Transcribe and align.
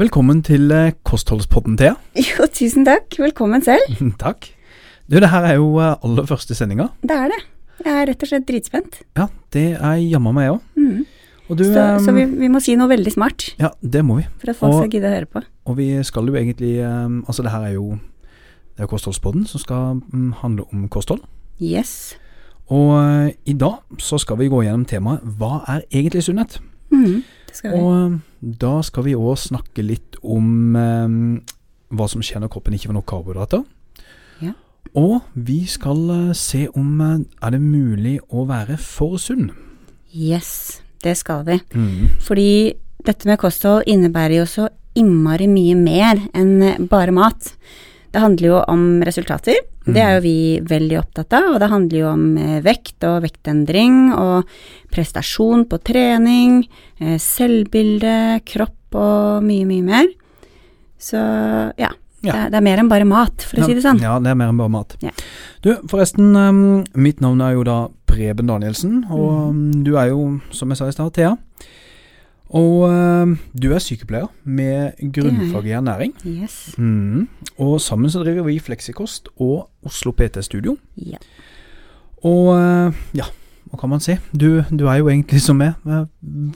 Velkommen 0.00 0.40
til 0.46 0.70
eh, 0.72 0.92
Kostholdspodden, 1.04 1.76
Thea. 1.76 1.94
Jo, 2.30 2.46
tusen 2.48 2.86
takk. 2.88 3.12
Velkommen 3.20 3.62
selv. 3.64 3.98
Takk. 4.24 4.48
Du, 5.10 5.18
det 5.20 5.28
her 5.32 5.44
er 5.50 5.56
jo 5.58 5.74
eh, 5.82 5.96
aller 6.06 6.28
første 6.28 6.56
sendinga. 6.56 6.88
Det 7.04 7.16
er 7.16 7.32
det. 7.34 7.40
Jeg 7.84 7.92
er 7.96 8.08
rett 8.12 8.24
og 8.24 8.30
slett 8.30 8.46
dritspent. 8.48 9.00
Ja, 9.18 9.26
det 9.52 9.66
er 9.76 10.00
jammen 10.00 10.36
meg 10.36 10.54
òg. 10.54 10.62
Mm. 10.80 11.04
Så, 11.50 11.64
så 12.06 12.12
vi, 12.14 12.22
eh, 12.24 12.34
vi 12.44 12.48
må 12.52 12.60
si 12.62 12.76
noe 12.78 12.86
veldig 12.92 13.10
smart 13.10 13.48
Ja, 13.58 13.72
det 13.82 14.04
må 14.06 14.20
vi. 14.20 14.24
for 14.38 14.52
at 14.52 14.56
folk 14.60 14.72
Og- 14.72 14.80
skal 14.84 14.92
gidde 14.94 15.08
å 15.10 15.14
høre 15.16 15.26
på. 15.26 15.42
Og 15.66 15.76
vi 15.80 15.88
skal 16.06 16.28
jo 16.30 16.36
egentlig 16.38 16.76
Altså, 17.26 17.42
det 17.42 17.50
her 17.50 17.64
er 17.66 17.72
jo 17.74 17.98
det 18.80 18.86
er 18.86 18.94
Kostholdspodden 18.94 19.44
som 19.44 19.60
skal 19.60 19.98
mm, 20.00 20.32
handle 20.40 20.64
om 20.72 20.88
kosthold. 20.88 21.20
Yes. 21.60 22.14
Og 22.72 22.94
eh, 22.96 23.32
i 23.44 23.52
dag 23.52 23.82
så 24.00 24.16
skal 24.18 24.38
vi 24.40 24.48
gå 24.48 24.62
gjennom 24.64 24.86
temaet 24.88 25.24
Hva 25.36 25.60
er 25.68 25.82
egentlig 25.90 26.22
sunnhet? 26.24 26.56
Mm, 26.88 27.20
det 27.48 27.58
skal 27.58 27.74
vi. 27.74 27.80
Og 27.82 27.90
eh, 27.98 28.54
da 28.62 28.78
skal 28.86 29.04
vi 29.04 29.16
òg 29.18 29.36
snakke 29.42 29.84
litt 29.84 30.16
om 30.22 30.78
eh, 30.80 31.18
hva 31.92 32.08
som 32.08 32.24
skjer 32.24 32.40
når 32.40 32.52
kroppen 32.54 32.78
ikke 32.78 32.88
får 32.88 32.96
nok 32.96 33.08
karbohydrater. 33.12 33.66
Ja. 34.40 34.54
Og 34.96 35.20
vi 35.34 35.60
skal 35.68 36.32
se 36.38 36.64
om 36.72 37.04
er 37.04 37.52
det 37.52 37.60
mulig 37.60 38.16
å 38.32 38.46
være 38.48 38.78
for 38.80 39.20
sunn. 39.20 39.50
Yes, 40.14 40.80
det 41.04 41.18
skal 41.20 41.44
vi. 41.46 41.60
Mm. 41.74 42.16
Fordi 42.24 42.50
dette 43.04 43.28
med 43.28 43.42
kosthold 43.42 43.84
innebærer 43.90 44.40
jo 44.40 44.48
så 44.48 44.70
innmari 44.96 45.46
mye 45.50 45.76
mer 45.76 46.24
enn 46.32 46.88
bare 46.90 47.12
mat. 47.14 47.52
Det 48.10 48.22
handler 48.22 48.48
jo 48.48 48.56
om 48.70 48.84
resultater. 49.06 49.60
Det 49.90 50.00
er 50.02 50.16
jo 50.16 50.22
vi 50.24 50.36
veldig 50.66 50.98
opptatt 51.00 51.34
av. 51.38 51.54
Og 51.54 51.60
det 51.62 51.70
handler 51.70 52.02
jo 52.02 52.08
om 52.10 52.24
eh, 52.40 52.58
vekt 52.64 53.06
og 53.08 53.22
vektendring 53.24 54.10
og 54.14 54.50
prestasjon 54.92 55.64
på 55.70 55.78
trening, 55.86 56.60
eh, 57.00 57.16
selvbilde, 57.22 58.42
kropp 58.46 58.98
og 58.98 59.46
mye, 59.46 59.66
mye 59.68 59.86
mer. 59.86 60.12
Så 61.00 61.20
ja. 61.80 61.92
Ja. 62.20 62.34
Det, 62.34 62.36
er, 62.36 62.48
det 62.52 62.58
er 62.58 62.64
mer 62.66 62.80
enn 62.82 62.90
bare 62.90 63.06
mat, 63.08 63.46
for 63.48 63.62
å 63.62 63.64
si 63.64 63.74
det 63.78 63.80
sånn. 63.80 64.00
Ja, 64.02 64.18
det 64.20 64.28
er 64.28 64.36
mer 64.36 64.50
enn 64.52 64.58
bare 64.60 64.72
mat. 64.74 64.92
Ja. 65.00 65.12
Du, 65.64 65.70
forresten, 65.88 66.34
um, 66.36 66.82
mitt 66.92 67.22
navn 67.24 67.40
er 67.40 67.54
jo 67.56 67.62
da 67.64 67.78
Preben 68.10 68.50
Danielsen, 68.50 69.06
og 69.08 69.54
mm. 69.56 69.62
du 69.86 69.94
er 69.96 70.10
jo, 70.10 70.26
som 70.52 70.68
jeg 70.68 70.82
sa 70.82 70.90
i 70.90 70.92
stad, 70.92 71.14
Thea. 71.16 71.32
Og 72.50 72.82
um, 72.90 73.36
du 73.54 73.68
er 73.70 73.78
sykepleier 73.82 74.26
med 74.44 74.98
grunnfag 75.14 75.68
i 75.70 75.74
ernæring. 75.78 76.14
Yes. 76.26 76.74
Mm. 76.78 77.28
Og 77.62 77.76
sammen 77.80 78.10
så 78.10 78.24
driver 78.24 78.42
vi 78.48 78.58
Fleksikost 78.58 79.28
og 79.38 79.68
Oslo 79.86 80.10
PT 80.12 80.42
Studio. 80.44 80.76
Ja. 80.98 81.20
Og 82.26 82.50
uh, 82.58 82.90
ja, 83.16 83.28
hva 83.70 83.78
kan 83.80 83.92
man 83.94 84.02
si? 84.02 84.18
Du, 84.34 84.64
du 84.70 84.86
er 84.90 84.98
jo 84.98 85.08
egentlig 85.12 85.40
som 85.44 85.60
meg, 85.62 85.78
uh, 85.86 86.04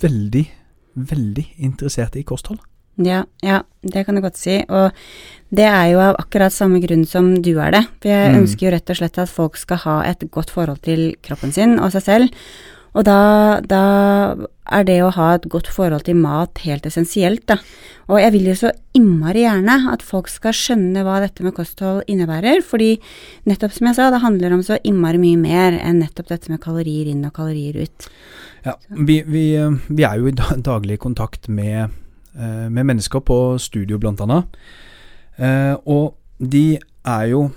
veldig, 0.02 0.44
veldig 1.14 1.46
interessert 1.70 2.18
i 2.18 2.26
kosthold. 2.26 2.58
Ja, 3.02 3.24
ja, 3.42 3.62
det 3.82 4.04
kan 4.06 4.14
du 4.14 4.22
godt 4.22 4.36
si. 4.38 4.60
Og 4.70 4.92
det 5.54 5.64
er 5.66 5.88
jo 5.94 6.02
av 6.02 6.18
akkurat 6.20 6.54
samme 6.54 6.78
grunn 6.82 7.02
som 7.10 7.32
du 7.42 7.56
er 7.58 7.72
det. 7.74 7.86
For 8.02 8.10
jeg 8.12 8.34
Mm. 8.34 8.42
ønsker 8.42 8.66
jo 8.68 8.74
rett 8.74 8.90
og 8.90 8.96
slett 9.00 9.18
at 9.18 9.28
folk 9.30 9.56
skal 9.58 9.76
ha 9.86 9.96
et 10.10 10.22
godt 10.30 10.50
forhold 10.50 10.82
til 10.82 11.14
kroppen 11.22 11.52
sin 11.54 11.78
og 11.78 11.90
seg 11.94 12.02
selv. 12.02 12.28
Og 12.94 13.02
da, 13.06 13.60
da 13.66 13.84
er 14.74 14.86
det 14.86 15.00
å 15.02 15.12
ha 15.16 15.32
et 15.34 15.48
godt 15.50 15.68
forhold 15.72 16.06
til 16.06 16.18
mat 16.20 16.60
helt 16.64 16.86
essensielt, 16.88 17.42
da. 17.50 17.58
Og 18.06 18.20
jeg 18.20 18.34
vil 18.34 18.48
jo 18.50 18.54
så 18.58 18.70
innmari 18.96 19.42
gjerne 19.44 19.76
at 19.92 20.04
folk 20.04 20.28
skal 20.30 20.54
skjønne 20.56 21.02
hva 21.06 21.18
dette 21.24 21.44
med 21.44 21.56
kosthold 21.56 22.04
innebærer, 22.10 22.62
fordi 22.64 22.94
nettopp 23.48 23.74
som 23.74 23.88
jeg 23.88 23.98
sa, 23.98 24.10
det 24.12 24.22
handler 24.22 24.54
om 24.54 24.62
så 24.64 24.78
innmari 24.86 25.20
mye 25.22 25.40
mer 25.40 25.78
enn 25.80 26.02
nettopp 26.04 26.30
dette 26.30 26.52
med 26.52 26.62
kalorier 26.62 27.10
inn 27.10 27.24
og 27.26 27.34
kalorier 27.36 27.80
ut. 27.82 28.08
Ja, 28.64 28.76
vi, 28.88 29.20
vi, 29.26 29.44
vi 29.88 30.06
er 30.06 30.20
jo 30.20 30.30
i 30.30 30.36
daglig 30.70 31.00
kontakt 31.02 31.50
med, 31.52 31.92
uh, 32.38 32.66
med 32.70 32.92
mennesker 32.92 33.24
på 33.24 33.40
studio 33.60 33.98
blant 34.00 34.22
annet. 34.24 34.60
Uh, 35.40 35.74
og 35.82 36.14
de 36.38 36.76
er 36.78 37.28
jo 37.32 37.48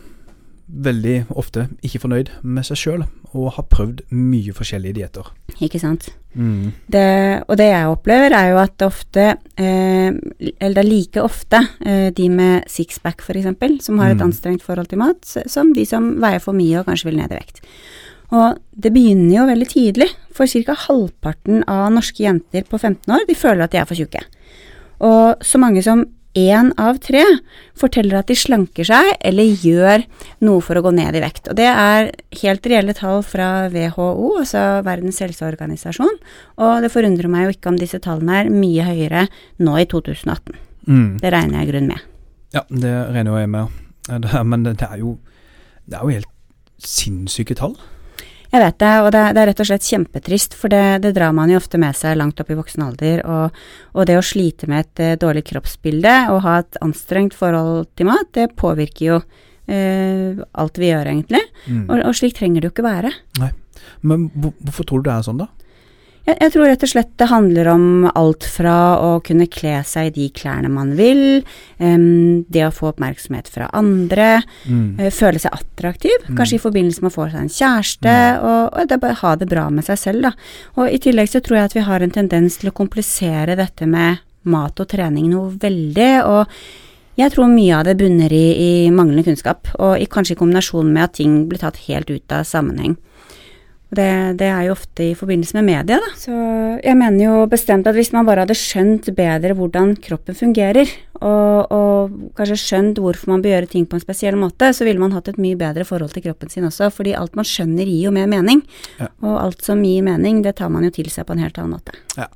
veldig 0.68 1.26
ofte 1.40 1.68
ikke 1.86 2.02
fornøyd 2.04 2.30
med 2.44 2.66
seg 2.68 2.78
sjøl, 2.80 3.04
og 3.34 3.54
har 3.56 3.68
prøvd 3.72 4.02
mye 4.12 4.54
forskjellige 4.56 4.98
dietter. 4.98 5.30
Ikke 5.64 5.80
sant? 5.80 6.10
Mm. 6.38 6.74
Det, 6.92 7.04
og 7.48 7.58
det 7.58 7.70
jeg 7.70 7.92
opplever, 7.92 8.36
er 8.36 8.50
jo 8.52 8.58
at 8.62 8.84
ofte, 8.86 9.28
eh, 9.58 10.12
eller 10.60 10.82
er 10.84 10.88
like 10.88 11.22
ofte, 11.24 11.62
eh, 11.86 12.10
de 12.12 12.30
med 12.30 12.68
sixpack 12.72 13.22
f.eks., 13.24 13.84
som 13.86 14.00
har 14.00 14.12
et 14.12 14.18
Mm. 14.18 14.28
anstrengt 14.32 14.62
forhold 14.62 14.88
til 14.90 15.00
mat, 15.00 15.24
som 15.48 15.74
de 15.74 15.86
som 15.86 16.16
veier 16.22 16.40
for 16.40 16.54
mye 16.54 16.80
og 16.80 16.86
kanskje 16.86 17.06
vil 17.12 17.18
ned 17.18 17.32
i 17.32 17.40
vekt. 17.40 17.62
Og 18.32 18.58
det 18.78 18.92
begynner 18.94 19.38
jo 19.38 19.46
veldig 19.48 19.68
tidlig, 19.68 20.10
for 20.34 20.46
ca. 20.46 20.74
halvparten 20.76 21.64
av 21.68 21.92
norske 21.92 22.24
jenter 22.24 22.64
på 22.68 22.78
15 22.80 23.08
år, 23.14 23.26
de 23.28 23.36
føler 23.36 23.64
at 23.64 23.72
de 23.72 23.78
er 23.78 23.86
for 23.86 23.96
tjukke. 23.96 24.22
Og 25.00 25.40
så 25.42 25.60
mange 25.60 25.82
som 25.84 26.06
én 26.38 26.70
av 26.78 27.00
tre 27.02 27.24
forteller 27.78 28.20
at 28.20 28.30
de 28.30 28.36
slanker 28.38 28.88
seg 28.88 29.10
eller 29.26 29.64
gjør 29.64 30.04
noe 30.46 30.62
for 30.66 30.78
å 30.78 30.84
gå 30.86 30.92
ned 30.94 31.18
i 31.18 31.24
vekt. 31.24 31.50
Og 31.50 31.58
det 31.58 31.68
er 31.70 32.12
helt 32.42 32.70
reelle 32.70 32.96
tall 32.98 33.24
fra 33.26 33.68
WHO, 33.74 34.30
altså 34.44 34.66
Verdens 34.86 35.22
helseorganisasjon. 35.24 36.20
Og 36.62 36.86
det 36.86 36.94
forundrer 36.94 37.32
meg 37.32 37.48
jo 37.48 37.56
ikke 37.56 37.74
om 37.74 37.82
disse 37.82 38.02
tallene 38.04 38.44
er 38.44 38.54
mye 38.54 38.86
høyere 38.86 39.28
nå 39.64 39.78
i 39.82 39.88
2018. 39.90 40.58
Mm. 40.88 41.12
Det 41.22 41.34
regner 41.34 41.60
jeg 41.60 41.68
i 41.68 41.72
grunn 41.72 41.92
med. 41.92 42.08
Ja, 42.56 42.64
det 42.70 42.96
regner 43.16 43.42
jeg 43.42 43.54
med. 43.54 43.84
Det 44.08 44.44
Men 44.48 44.64
det, 44.64 44.78
det 44.80 44.88
er 44.88 44.98
jo 45.02 45.18
Det 45.84 45.98
er 45.98 46.04
jo 46.04 46.16
helt 46.16 46.34
sinnssyke 46.80 47.56
tall. 47.56 47.76
Jeg 48.58 48.64
vet 48.64 48.78
det, 48.82 48.94
og 49.06 49.08
det, 49.14 49.20
det 49.38 49.42
er 49.42 49.50
rett 49.52 49.60
og 49.62 49.68
slett 49.70 49.86
kjempetrist, 49.86 50.56
for 50.58 50.74
det, 50.74 50.82
det 51.04 51.12
drar 51.14 51.34
man 51.38 51.52
jo 51.52 51.60
ofte 51.60 51.78
med 51.78 51.94
seg 51.94 52.16
langt 52.18 52.40
opp 52.42 52.48
i 52.50 52.56
voksen 52.58 52.88
alder. 52.88 53.20
Og, 53.30 53.60
og 53.94 54.08
det 54.10 54.16
å 54.18 54.24
slite 54.26 54.66
med 54.72 54.82
et 54.82 55.02
eh, 55.04 55.18
dårlig 55.22 55.44
kroppsbilde 55.52 56.14
og 56.34 56.42
ha 56.42 56.56
et 56.64 56.80
anstrengt 56.82 57.38
forhold 57.38 57.86
til 57.94 58.10
mat, 58.10 58.32
det 58.34 58.48
påvirker 58.58 59.04
jo 59.06 59.20
eh, 59.70 60.42
alt 60.58 60.82
vi 60.82 60.90
gjør, 60.90 61.12
egentlig. 61.14 61.44
Mm. 61.68 61.84
Og, 61.84 62.02
og 62.02 62.18
slik 62.18 62.34
trenger 62.40 62.66
det 62.66 62.72
jo 62.72 62.74
ikke 62.74 62.88
være. 62.88 63.14
Men 64.02 64.26
hvorfor 64.34 64.90
tror 64.90 65.06
du 65.06 65.12
det 65.12 65.20
er 65.20 65.30
sånn, 65.30 65.46
da? 65.46 65.52
Jeg, 66.28 66.36
jeg 66.44 66.52
tror 66.54 66.68
rett 66.68 66.84
og 66.84 66.90
slett 66.92 67.12
det 67.22 67.30
handler 67.32 67.70
om 67.72 67.86
alt 68.12 68.44
fra 68.52 68.76
å 69.00 69.12
kunne 69.24 69.48
kle 69.48 69.78
seg 69.88 70.10
i 70.10 70.16
de 70.18 70.26
klærne 70.36 70.68
man 70.72 70.92
vil, 71.00 71.44
um, 71.80 72.44
det 72.52 72.66
å 72.68 72.74
få 72.76 72.90
oppmerksomhet 72.92 73.48
fra 73.52 73.70
andre, 73.78 74.42
Mm. 74.68 75.00
uh, 75.00 75.10
føle 75.14 75.40
seg 75.40 75.54
attraktiv, 75.56 76.18
Mm. 76.28 76.36
kanskje 76.36 76.56
i 76.60 76.64
forbindelse 76.66 77.02
med 77.02 77.12
å 77.12 77.16
få 77.16 77.32
seg 77.32 77.42
en 77.42 77.54
kjæreste, 77.60 78.16
og, 78.44 78.74
og 78.74 78.88
det 78.88 79.14
ha 79.22 79.36
det 79.36 79.48
bra 79.48 79.70
med 79.70 79.86
seg 79.86 79.98
selv, 79.98 80.22
da. 80.22 80.32
Og 80.76 80.92
i 80.92 81.00
tillegg 81.00 81.30
så 81.32 81.40
tror 81.40 81.58
jeg 81.58 81.66
at 81.66 81.78
vi 81.78 81.86
har 81.88 82.02
en 82.02 82.12
tendens 82.12 82.58
til 82.58 82.70
å 82.70 82.76
komplisere 82.76 83.56
dette 83.56 83.88
med 83.88 84.20
mat 84.44 84.80
og 84.80 84.88
trening 84.88 85.30
noe 85.32 85.52
veldig, 85.52 86.26
og 86.26 86.48
jeg 87.18 87.32
tror 87.34 87.48
mye 87.50 87.80
av 87.80 87.86
det 87.88 87.98
bunner 87.98 88.30
i, 88.32 88.46
i 88.86 88.92
manglende 88.92 89.24
kunnskap, 89.26 89.72
og 89.80 89.98
i, 89.98 90.06
kanskje 90.06 90.36
i 90.36 90.40
kombinasjon 90.40 90.92
med 90.92 91.04
at 91.04 91.14
ting 91.18 91.48
blir 91.50 91.60
tatt 91.64 91.80
helt 91.88 92.10
ut 92.12 92.32
av 92.32 92.44
sammenheng. 92.46 92.98
Det, 93.88 94.36
det 94.36 94.48
er 94.52 94.66
jo 94.68 94.74
ofte 94.76 95.06
i 95.06 95.16
forbindelse 95.16 95.56
med 95.56 95.64
media, 95.70 95.98
da. 96.04 96.10
Så 96.20 96.34
jeg 96.84 96.96
mener 97.00 97.22
jo 97.24 97.36
bestemt 97.48 97.88
at 97.88 97.96
hvis 97.96 98.12
man 98.12 98.28
bare 98.28 98.44
hadde 98.44 98.58
skjønt 98.60 99.08
bedre 99.16 99.56
hvordan 99.56 99.94
kroppen 100.04 100.36
fungerer, 100.36 100.90
og, 101.22 101.72
og 101.72 102.18
kanskje 102.38 102.58
skjønt 102.62 103.00
hvorfor 103.02 103.32
man 103.32 103.42
bør 103.42 103.56
gjøre 103.56 103.70
ting 103.72 103.86
på 103.90 103.96
en 103.98 104.04
spesiell 104.04 104.36
måte, 104.38 104.74
så 104.76 104.86
ville 104.86 105.00
man 105.02 105.16
hatt 105.16 105.32
et 105.32 105.40
mye 105.42 105.58
bedre 105.58 105.86
forhold 105.88 106.12
til 106.14 106.26
kroppen 106.28 106.52
sin 106.52 106.68
også, 106.68 106.90
fordi 106.94 107.16
alt 107.18 107.38
man 107.40 107.48
skjønner 107.48 107.88
gir 107.88 108.10
jo 108.10 108.14
mer 108.14 108.28
mening. 108.30 108.62
Ja. 109.00 109.08
Og 109.24 109.38
alt 109.46 109.64
som 109.66 109.84
gir 109.88 110.04
mening, 110.06 110.42
det 110.46 110.58
tar 110.60 110.74
man 110.74 110.84
jo 110.86 110.92
til 110.94 111.08
seg 111.14 111.30
på 111.30 111.38
en 111.38 111.46
helt 111.46 111.58
annen 111.58 111.78
måte. 111.78 111.96
Ja. 112.20 112.28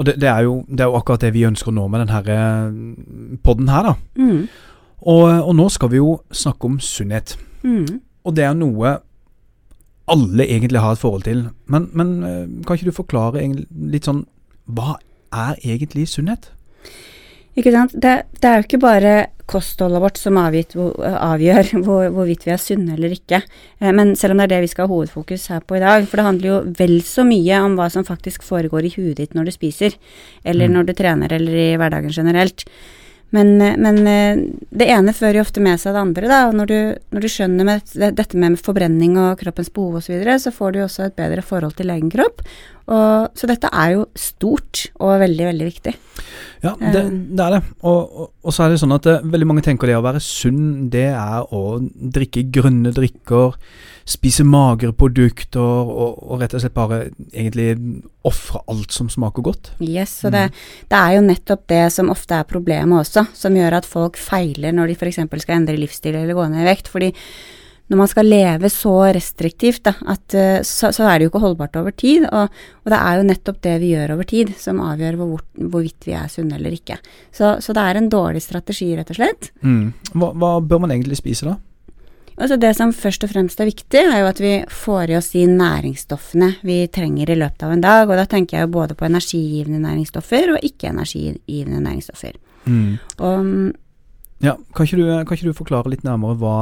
Og 0.00 0.08
det, 0.08 0.16
det, 0.22 0.30
er 0.32 0.46
jo, 0.48 0.62
det 0.68 0.80
er 0.80 0.90
jo 0.90 0.96
akkurat 0.98 1.26
det 1.26 1.34
vi 1.36 1.44
ønsker 1.48 1.76
nå 1.76 1.84
med 1.92 2.06
denne 2.06 3.36
podden 3.44 3.68
her, 3.72 3.92
da. 3.92 3.94
Mm. 4.16 4.46
Og, 5.06 5.26
og 5.28 5.52
nå 5.60 5.68
skal 5.70 5.92
vi 5.92 6.00
jo 6.00 6.16
snakke 6.32 6.72
om 6.72 6.80
sunnhet. 6.80 7.36
Mm. 7.62 8.00
Og 8.26 8.34
det 8.34 8.48
er 8.48 8.56
noe 8.56 8.96
alle 10.08 10.44
egentlig 10.46 10.80
har 10.82 10.92
et 10.96 11.02
forhold 11.02 11.24
til. 11.26 11.46
Men, 11.66 11.88
men 11.92 12.12
eh, 12.24 12.44
kan 12.66 12.76
ikke 12.78 12.90
du 12.90 12.96
forklare 12.96 13.42
litt 13.90 14.06
sånn 14.06 14.24
Hva 14.66 14.96
er 15.34 15.58
egentlig 15.62 16.08
sunnhet? 16.10 16.50
Ikke 17.56 17.72
sant. 17.72 17.94
Det, 17.96 18.10
det 18.42 18.48
er 18.50 18.58
jo 18.60 18.66
ikke 18.66 18.82
bare 18.82 19.12
kostholdet 19.48 20.02
vårt 20.02 20.18
som 20.18 20.36
avgitt, 20.40 20.74
avgjør 20.76 21.68
hvor, 21.86 22.08
hvorvidt 22.12 22.42
vi 22.44 22.52
er 22.52 22.60
sunne 22.60 22.96
eller 22.96 23.14
ikke. 23.14 23.38
Eh, 23.80 23.92
Men 23.94 24.14
selv 24.18 24.34
om 24.34 24.42
det 24.42 24.48
er 24.48 24.54
det 24.56 24.64
vi 24.66 24.72
skal 24.74 24.86
ha 24.88 24.92
hovedfokus 24.92 25.46
her 25.54 25.62
på 25.64 25.78
i 25.78 25.82
dag, 25.84 26.04
for 26.10 26.20
det 26.20 26.26
handler 26.26 26.50
jo 26.50 26.58
vel 26.78 26.98
så 27.06 27.24
mye 27.26 27.62
om 27.64 27.78
hva 27.78 27.86
som 27.92 28.04
faktisk 28.06 28.44
foregår 28.44 28.88
i 28.90 28.92
huet 28.98 29.22
ditt 29.22 29.34
når 29.38 29.48
du 29.48 29.54
spiser, 29.54 29.96
eller 30.44 30.68
Mm. 30.68 30.74
når 30.76 30.86
du 30.90 30.92
trener, 30.98 31.32
eller 31.32 31.52
i 31.62 31.68
hverdagen 31.80 32.12
generelt. 32.12 32.66
Men, 33.34 33.60
eh, 33.62 33.76
men 33.76 34.06
eh, 34.06 34.44
det 34.70 34.88
ene 34.92 35.14
fører 35.16 35.40
jo 35.40 35.46
ofte 35.46 35.62
med 35.64 35.80
seg 35.82 35.96
det 35.96 36.02
andre, 36.02 36.30
da. 36.30 36.40
Når 36.54 36.70
du, 36.70 36.78
når 37.14 37.24
du 37.24 37.28
skjønner 37.32 37.68
med 37.68 37.96
dette 38.20 38.38
med 38.38 38.58
forbrenning 38.62 39.18
og 39.20 39.40
kroppens 39.42 39.72
behov 39.72 39.98
osv., 40.00 40.06
så, 40.06 40.14
videre, 40.14 40.38
så 40.42 40.54
får 40.54 40.72
du 40.72 40.80
jo 40.80 40.86
også 40.86 41.08
et 41.08 41.18
bedre 41.18 41.44
forhold 41.46 41.76
til 41.78 41.90
egen 41.94 42.12
kropp. 42.12 42.44
Og, 42.86 43.32
så 43.34 43.48
dette 43.50 43.70
er 43.74 43.96
jo 43.96 44.04
stort 44.14 44.84
og 45.02 45.16
veldig, 45.24 45.46
veldig 45.48 45.66
viktig. 45.66 45.94
Ja, 46.62 46.72
det, 46.78 47.02
det 47.36 47.42
er 47.42 47.56
det. 47.56 47.60
Og, 47.82 47.98
og, 48.06 48.28
og, 48.42 48.54
så 48.54 48.64
er 48.64 48.72
det 48.72 48.78
sånn 48.80 48.94
at 48.94 49.06
det, 49.06 49.16
veldig 49.32 49.48
mange 49.50 49.64
tenker 49.66 49.90
det 49.90 49.96
å 49.98 50.04
være 50.04 50.22
sunn, 50.22 50.86
det 50.92 51.08
er 51.10 51.50
å 51.54 51.80
drikke 51.82 52.46
grønne 52.54 52.92
drikker, 52.94 53.58
spise 54.06 54.46
magre 54.46 54.92
produkter 54.94 55.90
og, 55.90 56.36
rett 56.38 56.54
og 56.54 56.62
slett 56.62 56.76
bare 56.76 57.00
egentlig 57.32 57.74
ofre 58.26 58.62
alt 58.70 58.94
som 58.94 59.10
smaker 59.10 59.44
godt. 59.46 59.72
Yes, 59.82 60.20
og 60.22 60.36
det, 60.36 60.46
det, 60.86 61.00
er 61.00 61.18
jo 61.18 61.26
nettopp 61.26 61.66
det 61.72 61.82
som 61.94 62.14
ofte 62.14 62.38
er 62.38 62.48
problemet 62.48 63.02
også, 63.02 63.26
som 63.34 63.58
gjør 63.58 63.80
at 63.80 63.90
folk 63.90 64.18
feiler 64.20 64.74
når 64.74 64.94
de 64.94 64.98
f.eks. 65.00 65.22
skal 65.42 65.58
endre 65.58 65.78
livsstil 65.80 66.14
eller 66.14 66.38
gå 66.38 66.48
ned 66.54 66.62
i 66.62 66.70
vekt. 66.70 66.90
fordi 66.92 67.10
når 67.86 68.00
man 68.00 68.10
skal 68.10 68.26
leve 68.26 68.70
så 68.72 68.94
restriktivt, 69.14 69.84
da, 69.86 69.92
at, 70.10 70.34
eh, 70.34 70.58
så, 70.66 70.90
så, 70.94 71.06
er 71.06 71.18
det 71.18 71.26
jo 71.26 71.32
ikke 71.32 71.42
holdbart 71.44 71.76
over 71.78 71.94
tid. 71.94 72.26
Og, 72.32 72.50
og, 72.82 72.90
det 72.90 72.98
er 72.98 73.20
jo 73.20 73.28
nettopp 73.28 73.60
det 73.62 73.76
vi 73.82 73.92
gjør 73.92 74.16
over 74.16 74.26
tid 74.26 74.50
som 74.58 74.82
avgjør 74.82 75.20
hvor, 75.20 75.44
hvorvidt 75.54 76.08
vi 76.08 76.16
er 76.18 76.32
sunne 76.32 76.58
eller 76.58 76.74
ikke. 76.74 76.98
Så, 77.30 77.56
så, 77.62 77.76
det 77.76 77.84
er 77.84 78.00
en 78.00 78.10
dårlig 78.10 78.42
strategi, 78.42 78.90
rett 78.98 79.12
og 79.14 79.20
slett. 79.20 79.52
Mm. 79.62 79.92
Hva, 80.16 80.32
hva, 80.34 80.52
bør 80.66 80.82
man 80.82 80.94
egentlig 80.96 81.20
spise 81.20 81.46
da? 81.52 81.56
Altså 82.36 82.58
Det 82.60 82.74
som 82.76 82.90
først 82.92 83.22
og 83.24 83.30
fremst 83.30 83.60
er 83.62 83.70
viktig, 83.70 84.00
er 84.02 84.18
jo 84.20 84.26
at 84.28 84.40
vi 84.42 84.56
får 84.68 85.12
i 85.12 85.16
oss 85.16 85.30
de 85.32 85.46
næringsstoffene 85.48 86.50
vi 86.68 86.82
trenger 86.92 87.30
i 87.32 87.38
løpet 87.38 87.64
av 87.64 87.72
en 87.72 87.84
dag. 87.84 88.10
Og 88.10 88.18
da 88.18 88.26
tenker 88.28 88.58
jeg 88.58 88.66
jo 88.66 88.74
både 88.74 88.96
på 88.98 89.06
energigivende 89.06 89.80
næringsstoffer 89.80 90.52
og 90.56 90.66
ikke-energigivende 90.66 91.80
næringsstoffer. 91.86 92.34
Mm. 92.66 92.98
Og, 93.24 93.48
ja, 94.44 94.52
kan 94.74 94.90
ikke, 94.90 94.98
du, 94.98 95.06
kan 95.22 95.38
ikke 95.38 95.48
du 95.48 95.56
forklare 95.56 95.94
litt 95.94 96.04
nærmere 96.04 96.36
hva 96.42 96.58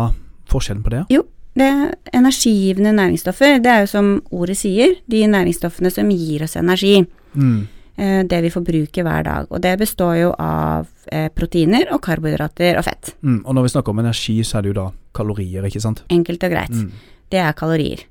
forskjellen 0.55 0.85
på 0.87 0.95
det? 0.95 1.05
Jo, 1.13 1.27
det 1.55 1.71
energigivende 2.15 2.95
næringsstoffer, 2.97 3.61
det 3.63 3.71
er 3.71 3.85
jo 3.85 3.91
som 3.93 4.11
ordet 4.35 4.57
sier, 4.59 4.97
de 5.11 5.23
næringsstoffene 5.31 5.93
som 5.95 6.11
gir 6.11 6.43
oss 6.47 6.57
energi. 6.59 6.97
Mm. 7.35 7.67
Eh, 7.95 8.23
det 8.27 8.41
vi 8.43 8.51
forbruker 8.51 9.07
hver 9.07 9.23
dag. 9.23 9.47
Og 9.51 9.63
det 9.63 9.77
består 9.79 10.17
jo 10.19 10.33
av 10.35 10.89
eh, 11.15 11.29
proteiner 11.31 11.93
og 11.95 12.03
karbohydrater 12.03 12.81
og 12.81 12.89
fett. 12.89 13.13
Mm, 13.23 13.45
og 13.45 13.55
når 13.55 13.69
vi 13.69 13.75
snakker 13.77 13.95
om 13.95 14.03
energi, 14.03 14.41
så 14.43 14.59
er 14.59 14.67
det 14.67 14.73
jo 14.73 14.81
da 14.81 14.89
kalorier, 15.15 15.69
ikke 15.69 15.85
sant? 15.85 16.03
Enkelt 16.11 16.43
og 16.43 16.57
greit. 16.57 16.75
Mm. 16.75 16.91
Det 17.31 17.39
er 17.39 17.55
kalorier. 17.55 18.03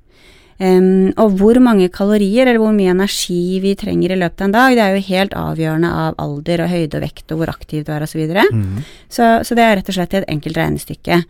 Um, 0.54 1.10
og 1.18 1.32
hvor 1.40 1.58
mange 1.58 1.88
kalorier 1.90 2.46
eller 2.46 2.60
hvor 2.62 2.70
mye 2.70 2.92
energi 2.92 3.58
vi 3.58 3.72
trenger 3.74 4.12
i 4.14 4.18
løpet 4.20 4.38
av 4.38 4.46
en 4.46 4.54
dag, 4.54 4.76
det 4.78 4.84
er 4.84 4.92
jo 4.94 5.08
helt 5.08 5.32
avgjørende 5.34 5.90
av 5.90 6.20
alder 6.22 6.62
og 6.62 6.70
høyde 6.70 7.00
og 7.00 7.02
vekt 7.02 7.34
og 7.34 7.40
hvor 7.40 7.50
aktiv 7.50 7.82
du 7.82 7.90
er 7.90 8.04
osv. 8.06 8.14
Så, 8.14 8.20
videre. 8.22 8.44
mm. 8.52 8.84
så 9.10 9.32
Så 9.42 9.58
det 9.58 9.66
er 9.66 9.76
rett 9.80 9.90
og 9.90 9.98
slett 9.98 10.14
et 10.14 10.30
enkelt 10.30 10.56
regnestykke. 10.56 11.24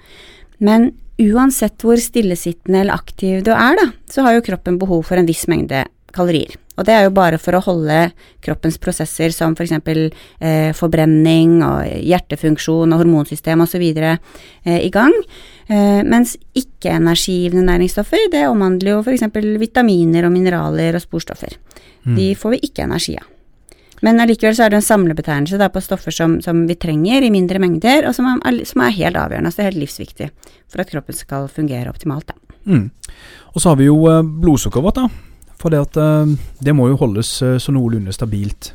Men 0.60 0.92
uansett 1.20 1.84
hvor 1.84 2.00
stillesittende 2.00 2.82
eller 2.82 2.98
aktiv 2.98 3.42
du 3.46 3.52
er, 3.54 3.78
da, 3.78 3.88
så 4.10 4.26
har 4.26 4.36
jo 4.36 4.46
kroppen 4.46 4.78
behov 4.80 5.04
for 5.08 5.20
en 5.20 5.28
viss 5.28 5.46
mengde 5.50 5.84
kalorier. 6.14 6.54
Og 6.74 6.86
det 6.86 6.94
er 6.94 7.04
jo 7.06 7.12
bare 7.14 7.38
for 7.38 7.54
å 7.54 7.62
holde 7.62 7.98
kroppens 8.42 8.80
prosesser 8.82 9.34
som 9.34 9.54
f.eks. 9.54 9.76
For 9.84 10.00
eh, 10.02 10.70
forbrenning 10.74 11.60
og 11.62 11.86
hjertefunksjon 11.86 12.94
og 12.94 13.02
hormonsystem 13.04 13.62
osv. 13.62 13.84
Eh, 13.94 14.80
i 14.80 14.90
gang. 14.94 15.14
Eh, 15.68 16.02
mens 16.06 16.34
ikke-energigivende 16.58 17.68
næringsstoffer, 17.68 18.26
det 18.34 18.46
omhandler 18.50 18.96
jo 18.96 19.04
f.eks. 19.04 19.28
vitaminer 19.62 20.26
og 20.26 20.34
mineraler 20.34 20.98
og 20.98 21.06
sporstoffer. 21.06 21.54
Mm. 22.04 22.18
De 22.18 22.32
får 22.38 22.56
vi 22.56 22.64
ikke 22.70 22.88
energi 22.88 23.16
av. 23.20 23.30
Men 24.04 24.20
allikevel 24.20 24.56
så 24.56 24.66
er 24.66 24.72
det 24.74 24.82
en 24.82 24.84
samlebetegnelse 24.84 25.58
da, 25.60 25.70
på 25.72 25.80
stoffer 25.80 26.12
som, 26.12 26.36
som, 26.44 26.64
vi 26.68 26.76
trenger 26.76 27.24
i 27.24 27.32
mindre 27.32 27.60
mengder, 27.62 28.04
og 28.08 28.16
som 28.16 28.28
er, 28.34 28.60
som 28.68 28.82
er 28.84 28.96
helt 28.98 29.16
avgjørende. 29.16 29.52
Altså 29.52 29.64
helt 29.64 29.80
livsviktig 29.80 30.28
for 30.68 30.84
at 30.84 30.90
kroppen 30.92 31.16
skal 31.16 31.48
fungere 31.52 31.92
optimalt. 31.92 32.28
Da. 32.28 32.58
Mm. 32.68 32.90
Og 33.54 33.62
så 33.62 33.72
har 33.72 33.80
vi 33.80 33.88
jo 33.88 33.96
eh, 34.10 34.20
blodsukkeret 34.22 34.88
vårt, 34.88 35.00
da. 35.00 35.54
For 35.60 35.72
det, 35.72 35.80
at, 35.86 35.96
eh, 35.96 36.34
det 36.66 36.74
må 36.76 36.90
jo 36.90 37.00
holdes 37.00 37.30
eh, 37.46 37.56
så 37.62 37.72
noenlunde 37.72 38.12
stabilt. 38.12 38.74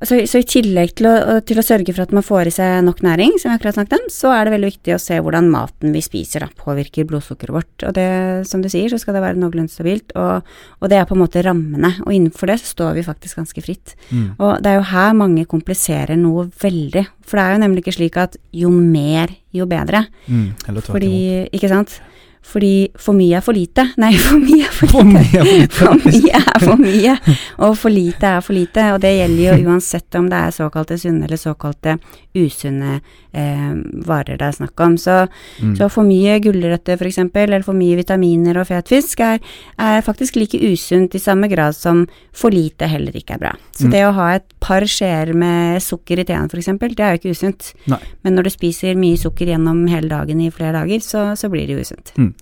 Så, 0.00 0.16
så, 0.24 0.40
i 0.40 0.46
tillegg 0.48 0.94
til 0.96 1.10
å, 1.10 1.40
til 1.44 1.58
å, 1.60 1.64
sørge 1.64 1.92
for 1.92 2.06
at 2.06 2.12
man 2.16 2.24
får 2.24 2.48
i 2.48 2.52
seg 2.54 2.78
nok 2.86 3.02
næring, 3.04 3.34
som 3.36 3.50
jeg 3.50 3.58
akkurat 3.58 3.76
snakket 3.76 3.98
om, 3.98 4.06
så 4.12 4.30
er 4.32 4.46
det 4.46 4.54
veldig 4.54 4.70
viktig 4.70 4.94
å 4.94 5.00
se 5.02 5.18
hvordan 5.20 5.50
maten 5.52 5.92
vi 5.92 6.00
spiser 6.04 6.46
da, 6.46 6.48
påvirker 6.56 7.08
blodsukkeret 7.10 7.52
vårt. 7.52 7.84
Og 7.84 7.92
det, 7.98 8.06
som 8.48 8.64
du 8.64 8.70
sier, 8.72 8.88
så 8.88 9.00
skal 9.02 9.18
det 9.18 9.24
være 9.26 9.36
noenlunde 9.36 9.72
stabilt, 9.72 10.14
og, 10.16 10.48
og, 10.78 10.88
det 10.88 10.96
er 10.96 11.04
på 11.08 11.18
en 11.18 11.20
måte 11.20 11.44
rammene. 11.44 11.92
Og 12.06 12.14
innenfor 12.16 12.48
det 12.48 12.62
så 12.62 12.72
står 12.72 12.96
vi 12.96 13.04
faktisk 13.10 13.42
ganske 13.42 13.64
fritt. 13.66 13.92
Mm. 14.08 14.30
Og 14.38 14.54
det 14.64 14.72
er 14.72 14.80
jo 14.80 14.88
her 14.94 15.12
mange 15.20 15.44
kompliserer 15.50 16.16
noe 16.16 16.46
veldig. 16.64 17.04
For 17.28 17.36
det 17.36 17.44
er 17.44 17.54
jo 17.54 17.62
nemlig 17.66 17.84
ikke 17.84 17.96
slik 17.98 18.16
at 18.24 18.40
jo 18.56 18.72
mer, 18.72 19.36
jo 19.52 19.68
bedre. 19.68 20.06
Mm, 20.32 20.80
Fordi, 20.88 21.12
ikke 21.52 21.72
sant. 21.72 22.00
Fordi 22.42 22.88
for 22.98 23.14
mye 23.14 23.36
er 23.36 23.44
for 23.44 23.54
lite. 23.54 23.84
Nei, 24.02 24.12
for 24.18 24.38
mye 24.40 24.66
er 24.66 24.72
for 24.74 25.04
lite. 25.04 25.68
For 25.76 25.94
mye 26.00 26.40
er 26.40 26.64
for 26.64 26.80
mye, 26.80 27.16
og 27.60 27.76
for 27.78 27.94
lite 27.94 28.34
er 28.36 28.44
for 28.44 28.56
lite. 28.56 28.86
Og 28.94 29.00
det 29.04 29.14
gjelder 29.18 29.42
jo 29.44 29.70
uansett 29.70 30.20
om 30.20 30.30
det 30.30 30.40
er 30.46 30.56
såkalte 30.56 30.98
sunne 31.00 31.28
eller 31.28 31.40
såkalte 31.40 31.98
usunne 32.34 33.00
eh, 33.32 33.72
varer 34.06 34.38
det 34.40 34.46
er 34.46 34.56
snakk 34.56 34.80
om. 34.84 34.96
Så, 35.00 35.16
mm. 35.60 35.74
så 35.78 35.88
for 35.92 36.06
mye 36.06 36.38
gulrøtter 36.42 36.98
f.eks., 36.98 37.20
eller 37.22 37.64
for 37.66 37.76
mye 37.76 37.98
vitaminer 38.00 38.60
og 38.60 38.68
fet 38.70 38.90
fisk, 38.90 39.22
er, 39.24 39.40
er, 39.78 40.00
faktisk 40.06 40.38
like 40.40 40.58
usunt 40.58 41.14
i 41.14 41.22
samme 41.22 41.50
grad 41.52 41.76
som 41.76 42.06
for 42.36 42.54
lite 42.54 42.88
heller 42.90 43.16
ikke 43.16 43.36
er 43.36 43.44
bra. 43.44 43.54
Så 43.76 43.88
mm. 43.88 43.94
det 43.94 44.04
å 44.06 44.14
ha 44.18 44.28
et 44.38 44.46
par 44.62 44.86
skjeer 44.88 45.32
med 45.36 45.80
sukker 45.84 46.22
i 46.22 46.26
teen 46.28 46.50
f.eks., 46.50 46.72
det 46.80 47.06
er 47.06 47.16
jo 47.16 47.22
ikke 47.22 47.36
usunt. 47.36 47.72
Nei. 47.90 48.00
Men 48.26 48.36
når 48.36 48.48
du 48.48 48.54
spiser 48.54 48.98
mye 48.98 49.20
sukker 49.20 49.52
gjennom 49.52 49.84
hele 49.90 50.10
dagen 50.10 50.42
i 50.42 50.50
flere 50.54 50.74
dager, 50.80 51.02
så, 51.04 51.30
så 51.38 51.50
blir 51.52 51.68
det 51.68 51.78
jo 51.78 51.86
usunt. 51.86 52.14
Mm. 52.18 52.32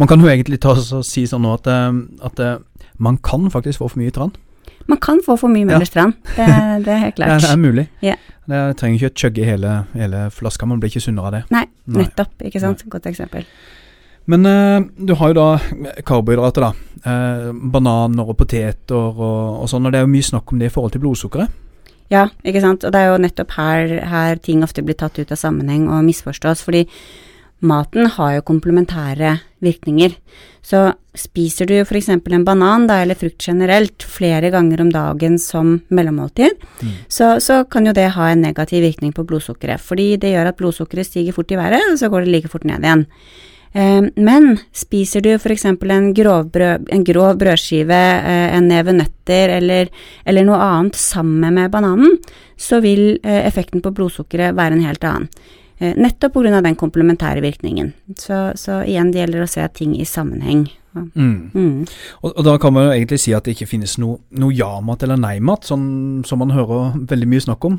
Man 0.00 0.10
kan 0.10 0.22
jo 0.22 0.30
egentlig 0.30 0.60
ta 0.62 0.74
og 0.78 1.06
si 1.06 1.26
sånn 1.28 1.44
nå 1.44 1.54
at, 1.58 1.70
eh, 1.70 2.02
at, 2.26 2.42
eh, 2.42 2.58
man 2.98 3.18
kan 3.22 3.46
faktisk 3.50 3.82
få 3.82 3.92
for 3.92 4.00
mye 4.00 4.14
tran. 4.14 4.32
Man 4.88 5.00
kan 5.04 5.20
få 5.24 5.36
for 5.36 5.52
mye 5.52 5.68
Møllers 5.68 5.92
tran, 5.92 6.14
det, 6.34 6.46
det, 6.86 6.92
er 6.92 7.02
helt 7.02 7.18
klart. 7.18 7.42
det, 7.44 7.50
er 7.52 7.60
mulig. 7.60 7.88
Yeah. 8.04 8.20
Det 8.48 8.62
trenger 8.80 9.02
ikke 9.02 9.10
å 9.10 9.18
chugge 9.22 9.44
hele, 9.44 9.72
hele 9.92 10.22
flaska, 10.32 10.68
man 10.68 10.80
blir 10.80 10.88
ikke 10.88 11.04
sunnere 11.04 11.28
av 11.28 11.34
det. 11.36 11.42
Nei, 11.52 11.66
Nei. 11.84 12.06
nettopp. 12.06 12.46
Ikke 12.48 12.62
sant. 12.62 12.84
Nei. 12.84 12.92
Godt 12.96 13.08
eksempel. 13.10 13.44
Men 14.28 14.44
uh, 14.48 14.80
du 14.96 15.14
har 15.20 15.32
jo 15.32 15.36
da 15.36 15.48
karbohydrater, 16.08 16.68
da. 16.68 16.72
Uh, 17.04 17.52
bananer 17.72 18.28
og 18.28 18.36
poteter 18.40 18.96
og, 18.96 19.22
og, 19.62 19.68
sånn, 19.70 19.86
og 19.88 19.94
det 19.94 20.00
er 20.00 20.08
jo 20.08 20.12
mye 20.12 20.26
snakk 20.26 20.52
om 20.52 20.60
det 20.60 20.68
i 20.68 20.72
forhold 20.72 20.96
til 20.96 21.04
blodsukkeret. 21.04 21.64
Ja, 22.12 22.26
ikke 22.40 22.64
sant. 22.64 22.84
Og 22.88 22.92
det 22.92 23.00
er 23.00 23.12
jo 23.12 23.20
nettopp 23.20 23.52
her, 23.58 23.94
her 24.08 24.40
ting 24.40 24.64
ofte 24.64 24.84
blir 24.84 24.96
tatt 24.96 25.20
ut 25.20 25.32
av 25.32 25.40
sammenheng 25.40 25.88
og 25.92 26.06
misforstås. 26.08 26.64
Fordi 26.64 26.86
maten 27.60 28.06
har 28.14 28.36
jo 28.36 28.46
komplementære 28.46 29.38
virkninger. 29.64 30.14
Så 30.62 30.92
spiser 31.18 31.66
du 31.66 31.74
f.eks. 31.80 32.08
en 32.12 32.44
banan 32.46 32.86
da, 32.86 33.00
eller 33.02 33.18
frukt 33.18 33.42
generelt 33.42 34.04
flere 34.06 34.52
ganger 34.54 34.82
om 34.84 34.92
dagen 34.94 35.38
som 35.42 35.78
mellommåltid, 35.88 36.54
mm. 36.82 36.94
så, 37.08 37.38
så, 37.42 37.64
kan 37.70 37.88
jo 37.88 37.96
det 37.96 38.10
ha 38.14 38.30
en 38.30 38.44
negativ 38.44 38.84
virkning 38.84 39.14
på 39.16 39.26
blodsukkeret. 39.26 39.82
Fordi 39.82 40.16
det 40.20 40.34
gjør 40.34 40.52
at 40.52 40.58
blodsukkeret 40.60 41.08
stiger 41.08 41.36
fort 41.36 41.50
i 41.50 41.58
været, 41.58 41.92
og 41.92 41.98
så 41.98 42.10
går 42.12 42.26
det 42.26 42.34
like 42.34 42.52
fort 42.52 42.68
ned 42.68 42.84
igjen. 42.84 43.06
Eh, 43.72 44.02
men 44.16 44.54
spiser 44.72 45.24
du 45.24 45.32
f.eks. 45.36 45.66
En, 45.68 45.76
brød, 45.78 46.88
en 46.92 47.04
grov 47.04 47.38
brødskive, 47.40 47.98
eh, 47.98 48.56
en 48.56 48.68
neve 48.70 48.94
nøtter 48.96 49.56
eller, 49.58 49.90
eller, 50.24 50.46
noe 50.46 50.58
annet 50.62 50.98
sammen 50.98 51.54
med 51.58 51.72
bananen, 51.74 52.18
så 52.56 52.80
vil 52.84 53.18
eh, 53.22 53.44
effekten 53.46 53.84
på 53.84 53.92
blodsukkeret 53.94 54.56
være 54.56 54.78
en 54.78 54.86
helt 54.86 55.04
annen. 55.04 55.30
Eh, 55.78 55.94
nettopp 55.94 56.34
pga. 56.34 56.60
den 56.60 56.76
komplementære 56.76 57.40
virkningen. 57.40 57.92
Så, 58.18 58.52
så, 58.54 58.82
igjen, 58.82 59.12
det 59.12 59.22
gjelder 59.22 59.44
å 59.44 59.50
se 59.50 59.68
ting 59.74 59.94
i 59.94 60.04
sammenheng. 60.04 60.66
Mm. 61.14 61.50
Mm. 61.54 61.86
Og, 62.22 62.32
og, 62.32 62.42
da 62.44 62.56
kan 62.58 62.74
man 62.74 62.88
jo 62.88 62.96
egentlig 62.96 63.20
si 63.22 63.34
at 63.36 63.46
det 63.46 63.54
ikke 63.54 63.70
finnes 63.70 63.94
noe, 64.02 64.18
noe 64.30 64.54
ja-mat 64.54 65.04
eller 65.06 65.20
nei-mat, 65.20 65.68
sånn 65.68 66.24
som 66.26 66.42
man 66.42 66.54
hører 66.56 66.98
veldig 67.08 67.30
mye 67.30 67.46
snakk 67.46 67.68
om. 67.68 67.78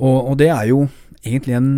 Og, 0.00 0.18
og, 0.18 0.34
det 0.40 0.50
er 0.50 0.72
jo 0.72 0.86
egentlig 1.22 1.54
en 1.54 1.70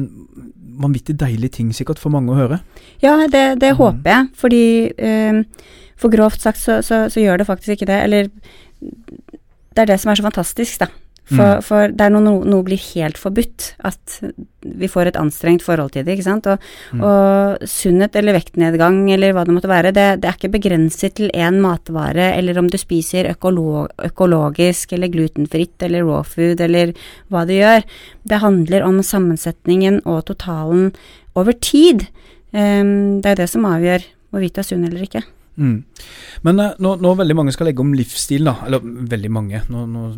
vanvittig 0.80 1.18
deilig 1.20 1.52
ting 1.58 1.74
sikkert 1.76 2.00
for 2.00 2.14
mange 2.14 2.32
å 2.32 2.38
høre. 2.38 2.62
Ja, 3.04 3.18
det, 3.28 3.60
det 3.60 3.74
mm. 3.74 3.80
håper 3.82 4.14
jeg, 4.14 4.32
fordi 4.40 4.64
eh, 4.96 5.42
for 6.00 6.14
grovt 6.14 6.40
sagt 6.40 6.62
så, 6.62 6.80
så, 6.82 7.04
så 7.12 7.20
gjør 7.20 7.42
det 7.42 7.50
faktisk 7.50 7.76
ikke 7.76 7.92
det. 7.92 8.00
Eller 8.08 8.32
det 8.80 9.84
er 9.84 9.92
det 9.92 10.00
som 10.00 10.14
er 10.14 10.18
så 10.18 10.24
fantastisk, 10.24 10.80
da. 10.80 10.88
For, 11.24 11.40
mm. 11.40 11.62
for 11.64 11.88
er 11.88 12.12
når 12.12 12.22
noe, 12.26 12.40
noe, 12.52 12.64
blir 12.66 12.80
helt 12.92 13.16
forbudt, 13.16 13.70
at 13.88 14.18
vi 14.64 14.88
får 14.90 15.08
et 15.08 15.18
anstrengt 15.20 15.64
forhold 15.64 15.94
til 15.94 16.04
det, 16.04 16.18
ikke 16.18 16.26
sant. 16.26 16.48
Og, 16.52 16.66
mm. 16.92 17.04
og 17.04 17.64
sunnhet 17.70 18.16
eller 18.20 18.36
vektnedgang 18.36 18.98
eller 19.14 19.32
hva 19.32 19.46
det 19.48 19.54
måtte 19.56 19.70
være, 19.70 19.94
det, 19.96 20.06
det 20.20 20.28
er 20.28 20.36
ikke 20.36 20.52
begrenset 20.58 21.16
til 21.16 21.32
én 21.32 21.60
matvare, 21.64 22.30
eller 22.36 22.60
om 22.60 22.68
du 22.68 22.76
spiser 22.80 23.30
økolog, 23.32 23.94
økologisk 24.04 24.92
eller 24.96 25.12
glutenfritt 25.12 25.86
eller 25.86 26.04
raw 26.04 26.20
food 26.28 26.60
eller 26.64 26.92
hva 27.32 27.46
du 27.48 27.54
gjør. 27.56 27.86
Det 28.28 28.42
handler 28.44 28.84
om 28.84 29.00
sammensetningen 29.04 30.02
og 30.04 30.26
totalen 30.28 30.92
over 31.38 31.56
tid. 31.56 32.04
Um, 32.52 33.22
det 33.24 33.32
er 33.32 33.40
det 33.40 33.48
som 33.50 33.64
avgjør 33.66 34.04
hvorvidt 34.34 34.58
du 34.58 34.60
er 34.60 34.68
sunn 34.68 34.84
eller 34.84 35.08
ikke. 35.08 35.24
Mm. 35.56 35.76
Men 36.42 36.58
når, 36.58 36.98
når, 37.02 37.14
veldig 37.22 37.36
mange 37.38 37.54
skal 37.54 37.68
legge 37.70 37.84
om 37.84 37.92
livsstil, 37.94 38.48
da, 38.48 38.56
eller 38.66 38.82
veldig 38.82 39.30
mange, 39.30 39.60
nå, 39.70 39.84
nå 39.86 40.08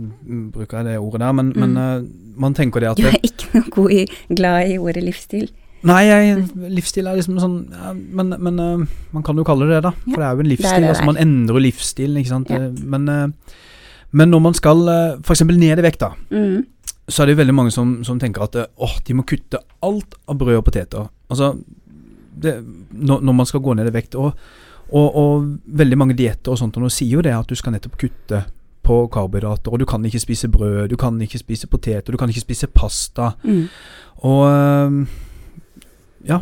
bruker 0.54 0.80
jeg 0.80 0.88
det 0.88 0.96
ordet 0.98 1.20
der, 1.26 1.36
men, 1.36 1.52
mm. 1.52 1.60
men 1.62 1.76
uh, 1.76 2.40
man 2.40 2.56
tenker 2.56 2.84
det 2.84 2.90
at 2.94 3.00
Du 3.02 3.08
er 3.10 3.20
ikke 3.20 3.52
noe 3.58 3.70
god 3.74 3.94
i, 3.98 4.02
glad 4.32 4.72
i 4.72 4.78
ordet 4.80 5.04
livsstil? 5.04 5.50
Nei, 5.86 6.00
jeg, 6.08 6.46
livsstil 6.72 7.06
er 7.06 7.18
liksom 7.18 7.36
sånn 7.38 7.56
ja, 7.70 7.92
Men, 7.92 8.32
men 8.42 8.56
uh, 8.58 8.96
man 9.12 9.22
kan 9.26 9.36
jo 9.38 9.44
kalle 9.46 9.68
det 9.68 9.76
det, 9.76 9.84
da. 9.90 9.92
For 10.08 10.18
det 10.18 10.26
er 10.26 10.32
jo 10.38 10.46
en 10.46 10.50
livsstil. 10.50 10.72
Det 10.72 10.82
det 10.86 10.92
altså 10.94 11.08
Man 11.12 11.20
endrer 11.22 11.64
livsstilen, 11.68 12.20
ikke 12.22 12.32
sant. 12.32 12.50
Ja. 12.50 12.70
Men 12.96 13.10
Men 14.16 14.32
når 14.32 14.42
man 14.42 14.56
skal 14.56 14.88
eh, 14.88 15.18
f.eks. 15.20 15.44
ned 15.44 15.78
i 15.78 15.84
vekt, 15.84 16.00
da, 16.00 16.12
Mm. 16.30 16.64
så 17.08 17.22
er 17.22 17.26
det 17.26 17.36
jo 17.36 17.42
veldig 17.42 17.54
mange 17.54 17.70
som, 17.70 18.02
som 18.04 18.18
tenker 18.18 18.42
at 18.42 18.56
eh, 18.56 18.68
åh, 18.82 18.98
de 19.04 19.14
må 19.14 19.26
kutte 19.26 19.60
alt 19.82 20.16
av 20.26 20.38
brød 20.38 20.60
og 20.60 20.64
poteter. 20.64 21.08
Altså, 21.30 21.54
det, 22.42 22.64
når, 22.90 23.20
når 23.20 23.32
man 23.32 23.46
skal 23.46 23.60
gå 23.60 23.74
ned 23.74 23.90
i 23.90 23.94
vekt. 23.94 24.14
Og, 24.14 24.32
og, 24.92 25.16
og 25.18 25.46
veldig 25.66 25.98
mange 25.98 26.16
dietter 26.18 26.54
og 26.54 26.60
sånt 26.60 26.76
og 26.78 26.86
nå 26.86 26.90
sier 26.92 27.18
jo 27.18 27.24
det 27.24 27.34
at 27.34 27.48
du 27.50 27.58
skal 27.58 27.74
nettopp 27.74 27.96
kutte 28.00 28.42
på 28.86 28.98
karbohydrater, 29.10 29.72
og 29.72 29.82
du 29.82 29.86
kan 29.88 30.04
ikke 30.06 30.22
spise 30.22 30.48
brød, 30.52 30.88
du 30.92 30.96
kan 31.00 31.16
ikke 31.22 31.40
spise 31.42 31.66
poteter, 31.66 32.12
du 32.14 32.18
kan 32.20 32.30
ikke 32.30 32.44
spise 32.44 32.68
pasta. 32.70 33.32
Mm. 33.42 33.64
Og 34.30 35.06
ja. 36.28 36.38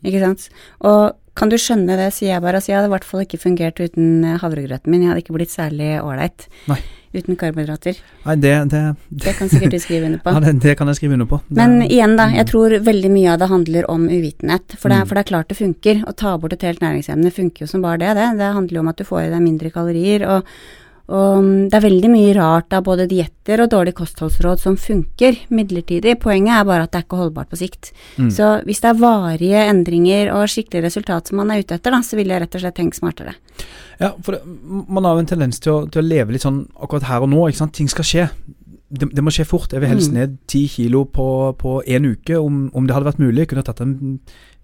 Ikke 0.00 0.22
sant. 0.22 0.46
Og 0.80 1.12
kan 1.36 1.52
du 1.52 1.58
skjønne 1.60 1.96
det, 2.00 2.08
sier 2.16 2.34
jeg 2.34 2.44
bare. 2.44 2.60
Altså, 2.60 2.72
jeg 2.72 2.78
hadde 2.78 2.90
i 2.90 2.94
hvert 2.94 3.08
fall 3.08 3.24
ikke 3.24 3.40
fungert 3.40 3.80
uten 3.80 4.24
havregrøten 4.40 4.92
min. 4.92 5.04
Jeg 5.04 5.12
hadde 5.12 5.24
ikke 5.24 5.36
blitt 5.36 5.52
særlig 5.52 5.92
ålreit. 6.00 6.48
Uten 7.12 7.36
karbohydrater. 7.36 7.98
Nei, 8.24 8.36
det, 8.40 8.52
det, 8.72 8.82
Det 9.24 9.34
kan 9.38 9.48
sikkert 9.52 9.74
du 9.76 9.78
skrive 9.82 10.06
under 10.08 10.18
på. 10.24 10.30
ja, 10.34 10.40
det, 10.40 10.52
det 10.64 10.76
kan 10.78 10.88
jeg 10.88 10.96
skrive 11.00 11.16
under 11.18 11.28
på. 11.28 11.40
Men 11.48 11.78
igjen, 11.86 12.16
da. 12.16 12.28
Mm. 12.30 12.36
Jeg 12.40 12.46
tror 12.52 12.76
veldig 12.90 13.10
mye 13.12 13.32
av 13.34 13.38
det 13.42 13.48
handler 13.52 13.90
om 13.90 14.08
uvitenhet. 14.08 14.76
For 14.78 14.88
det, 14.88 15.00
Mm. 15.02 15.08
for 15.08 15.14
det 15.14 15.24
er 15.24 15.30
klart 15.32 15.48
det 15.48 15.58
funker. 15.58 16.04
Å 16.08 16.14
ta 16.16 16.36
bort 16.38 16.52
et 16.56 16.62
helt 16.62 16.80
næringsemne 16.80 17.32
funker 17.32 17.64
jo 17.66 17.70
som 17.70 17.82
bare 17.84 17.98
det, 17.98 18.14
det. 18.18 18.28
Det 18.38 18.52
handler 18.54 18.78
jo 18.80 18.84
om 18.86 18.88
at 18.92 18.96
du 18.96 19.04
får 19.04 19.26
i 19.26 19.30
deg 19.34 19.42
mindre 19.44 19.70
kalorier. 19.74 20.24
Og, 20.28 20.46
og 21.12 21.42
mm, 21.44 21.68
det 21.68 21.76
er 21.76 21.84
veldig 21.84 22.10
mye 22.12 22.32
rart 22.38 22.72
av 22.76 22.84
både 22.86 23.04
dietter 23.10 23.60
og 23.60 23.68
dårlige 23.74 23.98
kostholdsråd 23.98 24.62
som 24.62 24.78
funker 24.80 25.36
midlertidig. 25.52 26.14
Poenget 26.22 26.54
er 26.56 26.64
bare 26.68 26.86
at 26.86 26.92
det 26.94 27.02
er 27.02 27.04
ikke 27.06 27.20
holdbart 27.20 27.50
på 27.52 27.58
sikt. 27.60 27.90
Mm. 28.16 28.30
Så 28.32 28.48
hvis 28.64 28.80
det 28.80 28.88
er 28.94 29.00
varige 29.02 29.64
endringer 29.68 30.32
og 30.32 30.48
skikkelig 30.48 30.86
resultat 30.86 31.28
som 31.28 31.42
man 31.42 31.52
er 31.52 31.60
ute 31.60 31.76
etter, 31.76 31.92
da, 31.92 32.00
så 32.06 32.16
ville 32.16 32.32
jeg 32.32 32.44
rett 32.46 32.56
og 32.56 32.64
slett 32.64 32.78
tenkt 32.80 32.96
smartere. 32.96 33.34
Ja, 34.00 34.14
for 34.24 34.38
det, 34.38 34.40
man 34.88 35.04
har 35.04 35.18
jo 35.18 35.24
en 35.26 35.30
tendens 35.34 35.60
til 35.62 35.74
å, 35.74 35.78
til 35.92 36.00
å 36.02 36.06
leve 36.08 36.32
litt 36.34 36.46
sånn 36.46 36.62
akkurat 36.80 37.06
her 37.10 37.26
og 37.26 37.30
nå. 37.34 37.44
ikke 37.50 37.60
sant? 37.60 37.74
Ting 37.76 37.92
skal 37.92 38.08
skje. 38.08 38.24
Det, 38.92 39.10
det 39.12 39.24
må 39.24 39.32
skje 39.34 39.46
fort. 39.48 39.72
Jeg 39.72 39.84
vil 39.84 39.92
helst 39.92 40.10
Mm. 40.12 40.16
ned 40.18 40.38
ti 40.48 40.64
kilo 40.68 41.04
på, 41.04 41.28
én 41.86 42.00
en 42.02 42.10
uke. 42.16 42.38
Om, 42.40 42.70
om 42.72 42.86
det 42.88 42.94
hadde 42.96 43.10
vært 43.10 43.20
mulig, 43.22 43.44
Jeg 43.44 43.52
kunne 43.52 43.62
tatt 43.68 43.80
en 43.84 44.18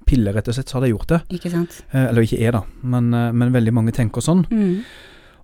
pille, 0.08 0.32
rett 0.32 0.48
og 0.48 0.56
slett, 0.56 0.68
så 0.68 0.78
hadde 0.78 0.88
jeg 0.88 0.96
gjort 0.96 1.12
det. 1.12 1.20
Ikke 1.36 1.52
sant? 1.52 1.82
Eh, 1.92 2.08
eller 2.08 2.24
ikke 2.24 2.40
jeg, 2.40 2.52
da, 2.56 2.62
men, 2.82 3.12
eh, 3.12 3.30
men 3.36 3.52
veldig 3.52 3.74
mange 3.76 3.92
tenker 3.92 4.24
sånn. 4.24 4.46
Mm. 4.48 4.82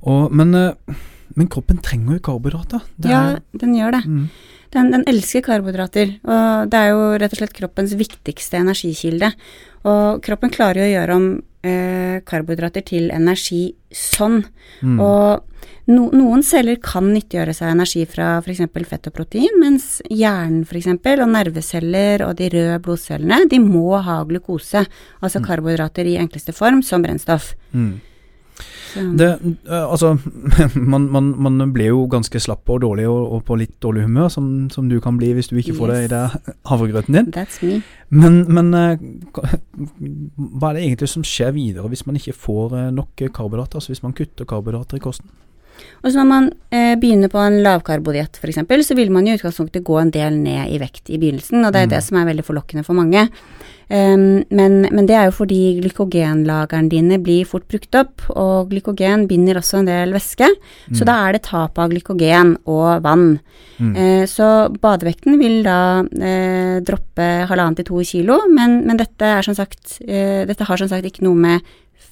Og, 0.05 0.33
men, 0.33 0.55
eh, 0.55 0.97
men 1.37 1.49
kroppen 1.49 1.79
trenger 1.83 2.19
jo 2.19 2.25
karbohydrater. 2.31 2.83
Ja, 3.09 3.39
den 3.59 3.75
gjør 3.79 3.97
det. 3.99 4.05
mm, 4.07 4.29
Den, 4.75 4.91
den 4.91 5.05
elsker 5.07 5.41
karbohydrater, 5.47 6.17
og 6.27 6.69
det 6.71 6.79
er 6.81 6.89
jo 6.91 7.03
rett 7.23 7.33
og 7.33 7.39
slett 7.39 7.53
kroppens 7.55 7.93
viktigste 7.95 8.59
energikilde. 8.59 9.33
Og 9.87 10.21
kroppen 10.25 10.51
klarer 10.51 10.83
jo 10.83 10.87
å 10.89 10.95
gjøre 10.95 11.15
om 11.15 11.27
eh, 11.63 12.21
karbohydrater 12.27 12.83
til 12.85 13.11
energi 13.15 13.75
sånn. 13.95 14.41
mm, 14.83 14.99
Og 15.01 15.45
no, 15.87 16.09
noen 16.13 16.43
celler 16.43 16.77
kan 16.83 17.07
nyttiggjøre 17.13 17.55
seg 17.55 17.71
energi 17.71 18.03
fra 18.11 18.39
f.eks. 18.43 18.65
fett 18.89 19.07
og 19.07 19.15
protein, 19.15 19.55
mens 19.61 20.01
hjernen 20.11 20.65
f.eks. 20.67 20.89
og 20.91 21.29
nerveceller 21.33 22.27
og 22.27 22.35
de 22.41 22.49
røde 22.53 22.81
blodcellene, 22.83 23.47
de 23.49 23.59
må 23.63 24.01
ha 24.03 24.25
glukose, 24.25 24.87
altså 25.23 25.41
Mm. 25.41 25.47
karbohydrater 25.47 26.05
i 26.07 26.19
enkleste 26.19 26.53
form, 26.53 26.83
som 26.83 27.03
brennstoff. 27.03 27.55
mm. 27.73 27.95
Så, 28.95 29.03
Det, 29.19 29.29
eh, 29.67 29.85
altså, 29.91 30.15
man, 30.95 31.09
man, 31.13 31.35
man 31.39 31.73
blir 31.75 31.91
jo 31.91 32.07
ganske 32.11 32.41
slapp 32.41 32.71
og 32.71 32.81
dårlig 32.85 33.09
og, 33.11 33.33
og 33.37 33.45
på 33.45 33.59
litt 33.59 33.77
dårlig 33.83 34.07
humør, 34.07 34.29
som, 34.33 34.51
som 34.71 34.89
du 34.89 35.01
kan 35.03 35.19
bli 35.19 35.33
hvis 35.35 35.51
du 35.51 35.57
ikke 35.59 35.77
får 35.77 35.93
det 35.93 35.99
i 36.05 36.09
det 36.09 36.11
deg 36.15 36.53
havregrøten 36.71 37.19
din. 37.19 37.33
that's 37.35 37.61
me. 37.65 37.83
Men, 38.15 38.45
men 38.55 38.75
eh, 38.79 39.03
hva 40.59 40.71
er 40.71 40.79
det 40.79 40.85
egentlig 40.87 41.11
som 41.11 41.27
skjer 41.27 41.55
videre 41.57 41.91
hvis 41.91 42.07
man 42.07 42.21
ikke 42.21 42.37
får 42.37 42.79
eh, 42.79 42.93
nok 42.95 43.27
karbohydrater? 43.27 43.83
Altså 43.83 43.95
hvis 43.95 44.05
man 44.07 44.17
kutter 44.17 44.49
karbohydrater 44.49 45.03
i 45.03 45.05
kosten? 45.05 45.35
Og 46.05 46.11
så 46.13 46.19
når 46.21 46.29
man 46.29 46.49
eh, 46.71 46.95
begynner 47.01 47.31
på 47.33 47.41
en 47.41 47.63
lavkarbodiett 47.65 48.37
f.eks., 48.41 48.61
så 48.87 48.95
vil 48.99 49.11
man 49.11 49.27
i 49.27 49.35
utgangspunktet 49.37 49.85
gå 49.85 49.99
en 50.01 50.11
del 50.15 50.37
ned 50.37 50.69
i 50.75 50.79
vekt 50.79 51.09
i 51.11 51.19
begynnelsen, 51.19 51.65
og 51.65 51.73
det 51.73 51.81
er 51.83 51.87
Mm. 51.87 51.95
det 51.97 52.03
som 52.05 52.17
er 52.19 52.27
veldig 52.33 52.45
forlokkende 52.45 52.85
for 52.85 52.95
mange. 52.95 53.29
Um, 53.91 54.43
men, 54.49 54.89
men 54.91 55.05
det 55.07 55.13
er 55.13 55.27
jo 55.29 55.35
fordi 55.45 55.79
glykogenlagrene 55.83 56.89
dine 56.89 57.19
blir 57.23 57.45
fort 57.45 57.67
brukt 57.69 57.95
opp, 58.01 58.23
og 58.33 58.71
glykogen 58.71 59.27
binder 59.29 59.59
også 59.61 59.83
en 59.83 59.91
del 59.91 60.15
væske, 60.17 60.49
så 60.93 61.05
Mm. 61.05 61.07
da 61.07 61.29
er 61.29 61.33
det 61.33 61.43
tap 61.43 61.79
av 61.79 61.91
glykogen 61.91 62.57
og 62.67 63.03
vann. 63.05 63.41
Mm. 63.79 63.93
Uh, 63.97 64.25
så 64.27 64.69
badevekten 64.81 65.39
vil 65.39 65.63
da 65.67 66.01
uh, 66.01 66.81
droppe 66.81 67.47
halvannen 67.49 67.77
til 67.77 67.85
to 67.85 68.01
kilo, 68.05 68.41
men, 68.49 68.87
men 68.87 68.97
dette, 68.97 69.21
er 69.25 69.43
som 69.43 69.55
sagt, 69.55 70.01
uh, 70.09 70.45
dette 70.49 70.65
har 70.65 70.77
som 70.81 70.89
sagt 70.89 71.05
ikke 71.05 71.25
noe 71.25 71.35
med 71.37 71.61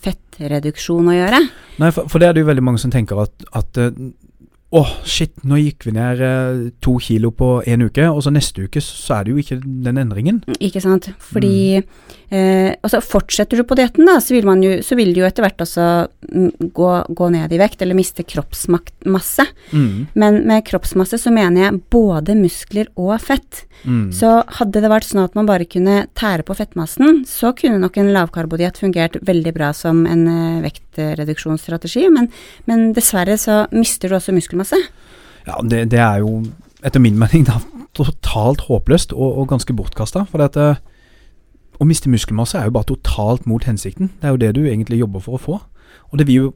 fettreduksjon 0.05 1.11
å 1.13 1.17
gjøre. 1.17 1.41
Nei, 1.83 1.91
for, 1.95 2.09
for 2.11 2.23
det 2.23 2.29
er 2.29 2.37
det 2.37 2.45
jo 2.45 2.51
veldig 2.51 2.65
mange 2.65 2.83
som 2.83 2.93
tenker 2.93 3.21
at, 3.25 3.49
at 3.59 3.83
eh, 4.73 4.79
Åh, 4.79 4.93
shit, 5.05 5.35
nå 5.45 5.59
gikk 5.61 5.85
vi 5.87 5.93
ned 5.93 6.21
eh, 6.25 6.63
to 6.81 6.97
kilo 7.03 7.33
på 7.37 7.59
en 7.69 7.85
uke, 7.85 8.07
og 8.09 8.23
så 8.25 8.33
neste 8.33 8.65
uke 8.65 8.81
så 8.81 9.19
er 9.19 9.27
det 9.27 9.35
jo 9.35 9.43
ikke 9.43 9.61
den 9.61 10.01
endringen. 10.01 10.41
Ikke 10.65 10.81
sant. 10.81 11.11
Fordi 11.21 11.77
eh, 11.77 12.71
altså 12.81 13.03
Fortsetter 13.05 13.61
du 13.61 13.67
på 13.69 13.77
dietten, 13.77 14.09
da, 14.09 14.17
så 14.25 14.33
vil, 14.37 14.49
man 14.49 14.65
jo, 14.65 14.79
så 14.85 14.97
vil 14.97 15.13
du 15.13 15.21
jo 15.21 15.29
etter 15.29 15.45
hvert 15.45 15.61
også 15.61 15.89
mm, 16.33 16.71
gå, 16.73 16.91
gå 17.13 17.29
ned 17.35 17.53
i 17.53 17.61
vekt, 17.61 17.85
eller 17.85 17.99
miste 17.99 18.25
kroppsmasse. 18.25 19.47
Mm. 19.77 20.09
Men 20.17 20.41
med 20.49 20.65
kroppsmasse 20.69 21.21
så 21.21 21.35
mener 21.35 21.67
jeg 21.67 21.83
både 21.93 22.39
muskler 22.39 22.89
og 22.97 23.19
fett. 23.21 23.67
Mm. 23.85 24.09
Så 24.15 24.31
hadde 24.59 24.81
det 24.81 24.91
vært 24.91 25.09
sånn 25.09 25.25
at 25.25 25.37
man 25.37 25.49
bare 25.49 25.69
kunne 25.69 26.07
tære 26.19 26.47
på 26.49 26.57
fettmassen, 26.57 27.23
så 27.29 27.53
kunne 27.57 27.81
nok 27.83 27.99
en 28.01 28.13
lavkarbodiett 28.15 28.81
fungert 28.81 29.21
veldig 29.21 29.53
bra 29.57 29.73
som 29.77 30.07
en 30.09 30.25
eh, 30.31 30.63
vektreduksjonsstrategi, 30.93 32.09
men, 32.13 32.29
men 32.67 32.93
dessverre 32.97 33.37
så 33.39 33.67
mister 33.73 34.09
du 34.09 34.17
også 34.17 34.33
muskelmasse. 34.33 34.77
Ja, 35.47 35.59
det, 35.63 35.91
det 35.91 35.99
er 35.99 36.23
jo 36.23 36.43
etter 36.85 37.01
min 37.01 37.19
mening 37.19 37.47
da, 37.47 37.61
totalt 37.95 38.67
håpløst 38.69 39.13
og, 39.13 39.39
og 39.39 39.49
ganske 39.49 39.75
bortkasta. 39.77 40.27
For 40.31 40.39
det 40.39 40.53
at, 40.53 40.57
eh, 40.57 40.81
å 41.81 41.89
miste 41.89 42.11
muskelmasse 42.11 42.59
er 42.59 42.69
jo 42.69 42.77
bare 42.77 42.91
totalt 42.91 43.47
mot 43.47 43.65
hensikten. 43.65 44.13
Det 44.21 44.29
er 44.29 44.35
jo 44.37 44.43
det 44.43 44.55
du 44.57 44.65
egentlig 44.67 45.03
jobber 45.03 45.23
for 45.25 45.39
å 45.39 45.43
få. 45.43 45.61
Og 46.11 46.19
det 46.19 46.27
vil 46.29 46.39
jo 46.39 46.53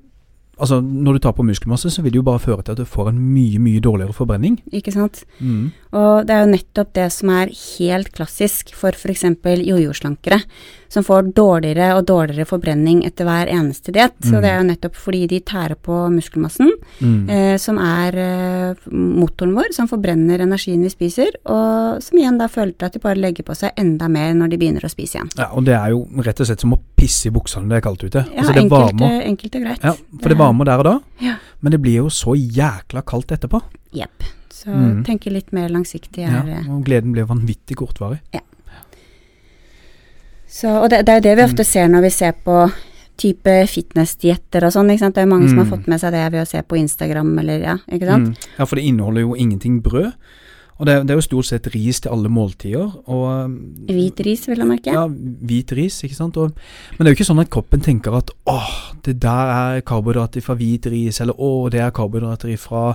Altså, 0.59 0.79
når 0.81 1.13
du 1.13 1.19
tar 1.27 1.33
på 1.37 1.45
muskelmasse, 1.45 1.91
så 1.93 2.01
vil 2.03 2.13
det 2.15 2.17
jo 2.21 2.23
bare 2.25 2.41
føre 2.41 2.63
til 2.65 2.73
at 2.73 2.79
du 2.79 2.85
får 2.89 3.11
en 3.11 3.19
mye, 3.21 3.59
mye 3.61 3.81
dårligere 3.85 4.15
forbrenning. 4.17 4.55
Ikke 4.73 4.93
sant? 4.95 5.25
Mm. 5.39 5.67
Og 5.93 6.27
det 6.27 6.33
er 6.33 6.41
jo 6.47 6.53
nettopp 6.55 6.93
det 6.97 7.13
som 7.13 7.29
er 7.31 7.53
helt 7.53 8.09
klassisk 8.17 8.73
for 8.75 8.97
f.eks. 8.97 9.23
jojo-slankere, 9.45 10.41
som 10.89 11.05
får 11.05 11.33
dårligere 11.37 11.91
og 11.99 12.07
dårligere 12.09 12.47
forbrenning 12.49 13.03
etter 13.05 13.27
hver 13.29 13.51
eneste 13.53 13.93
diett. 13.93 14.15
Så 14.25 14.37
Og 14.39 14.43
det 14.45 14.51
er 14.53 14.61
jo 14.63 14.69
nettopp 14.71 14.97
fordi 14.97 15.27
de 15.29 15.41
tærer 15.41 15.75
på 15.77 16.09
muskelmassen, 16.15 16.73
Mm. 17.03 17.29
eh, 17.29 17.57
som 17.59 17.77
er 17.79 18.17
eh, 18.17 18.75
motoren 18.91 19.55
vår, 19.55 19.73
som 19.75 19.89
forbrenner 19.89 20.39
energien 20.41 20.81
vi 20.83 20.89
spiser, 20.89 21.29
og 21.45 22.01
som 22.03 22.19
igjen 22.19 22.39
da 22.39 22.47
føler 22.49 22.73
at 22.81 22.93
de 22.93 22.99
bare 22.99 23.17
legger 23.21 23.45
på 23.45 23.55
seg 23.57 23.73
enda 23.77 24.09
mer 24.09 24.33
når 24.35 24.49
de 24.51 24.57
begynner 24.57 24.81
å 24.85 24.89
spise 24.91 25.19
igjen. 25.19 25.31
Ja, 25.37 25.51
og 25.53 25.65
det 25.65 25.75
er 25.75 25.91
jo 25.91 26.07
rett 26.23 26.41
og 26.41 26.47
slett 26.47 26.61
som 26.61 26.73
å 26.73 26.81
pisse 26.97 27.27
i 27.29 27.31
buksene, 27.31 27.69
det 27.69 27.77
er 27.77 27.81
kaldt 27.81 28.05
ute. 28.05 28.25
Ja, 28.33 28.41
altså, 28.41 28.53
det 28.55 28.63
enkelt, 28.65 28.71
varmer. 28.71 29.11
eh, 29.21 29.29
enkelt 29.29 29.55
og 29.57 29.63
greit. 29.63 29.83
Ja, 29.85 29.93
for 29.93 30.29
det 30.29 30.39
varmer 30.39 30.46
der 30.67 30.79
og 30.79 30.85
da, 30.85 31.01
Ja. 31.21 31.35
men 31.61 31.73
det 31.73 31.81
blir 31.83 31.97
jo 31.97 32.09
så 32.09 32.35
jækla 32.37 33.03
kaldt 33.05 33.29
etterpå. 33.33 33.63
Jepp. 33.93 34.23
Så 34.51 34.67
Mm. 34.69 35.05
tenke 35.05 35.31
litt 35.31 35.53
mer 35.53 35.69
langsiktig 35.69 36.25
er 36.25 36.47
ja, 36.47 36.61
og 36.73 36.85
gleden 36.85 37.13
blir 37.13 37.27
vanvittig 37.27 37.77
kortvarig. 37.77 38.21
Så, 40.49 40.69
og 40.83 40.91
det, 40.91 41.05
det 41.07 41.13
er 41.13 41.17
jo 41.21 41.25
det 41.27 41.37
vi 41.37 41.43
ofte 41.43 41.63
Mm. 41.63 41.71
ser 41.73 41.89
når 41.89 42.03
vi 42.03 42.11
ser 42.11 42.33
på 42.45 42.73
type 43.19 43.67
fitnessdietter 43.67 44.65
og 44.65 44.73
sånn, 44.73 44.91
ikke 44.93 44.99
sant. 45.01 45.15
Det 45.15 45.23
er 45.23 45.27
mange 45.27 45.49
som 45.49 45.59
har 45.59 45.65
Mm. 45.67 45.71
fått 45.73 45.87
med 45.89 46.01
seg 46.01 46.13
det 46.13 46.33
ved 46.33 46.43
å 46.43 46.47
se 46.49 46.63
på 46.63 46.77
Instagram 46.79 47.39
eller 47.39 47.59
ja, 47.61 47.77
ikke 47.91 48.07
sant. 48.07 48.29
Mm. 48.29 48.37
Ja, 48.59 48.65
for 48.65 48.77
det 48.77 48.85
inneholder 48.85 49.21
jo 49.23 49.35
ingenting 49.35 49.83
brød. 49.83 50.13
Og 50.77 50.85
det, 50.89 50.97
det 51.09 51.15
er 51.15 51.21
jo 51.21 51.25
stort 51.25 51.49
sett 51.49 51.69
ris 51.73 52.03
til 52.05 52.13
alle 52.13 52.29
måltider. 52.33 52.91
Og 53.09 53.25
um, 53.47 53.57
Hvit 53.89 54.21
ris, 54.27 54.45
vil 54.49 54.61
jeg 54.61 54.69
merke. 54.69 54.93
Ja, 54.93 55.07
hvit 55.09 55.73
ris, 55.77 56.03
ikke 56.05 56.19
sant. 56.19 56.37
Og, 56.37 56.53
men 56.97 57.01
det 57.01 57.11
er 57.11 57.15
jo 57.15 57.19
ikke 57.21 57.29
sånn 57.31 57.41
at 57.41 57.53
kroppen 57.53 57.85
tenker 57.85 58.19
at 58.19 58.33
åh, 58.51 58.73
det 59.07 59.17
der 59.25 59.53
er 59.55 59.85
karbohydrater 59.89 60.45
fra 60.45 60.59
hvit 60.59 60.89
ris, 60.93 61.23
eller 61.25 61.41
åh, 61.41 61.71
det 61.73 61.81
er 61.81 61.95
karbohydrater 61.97 62.53
fra 62.61 62.91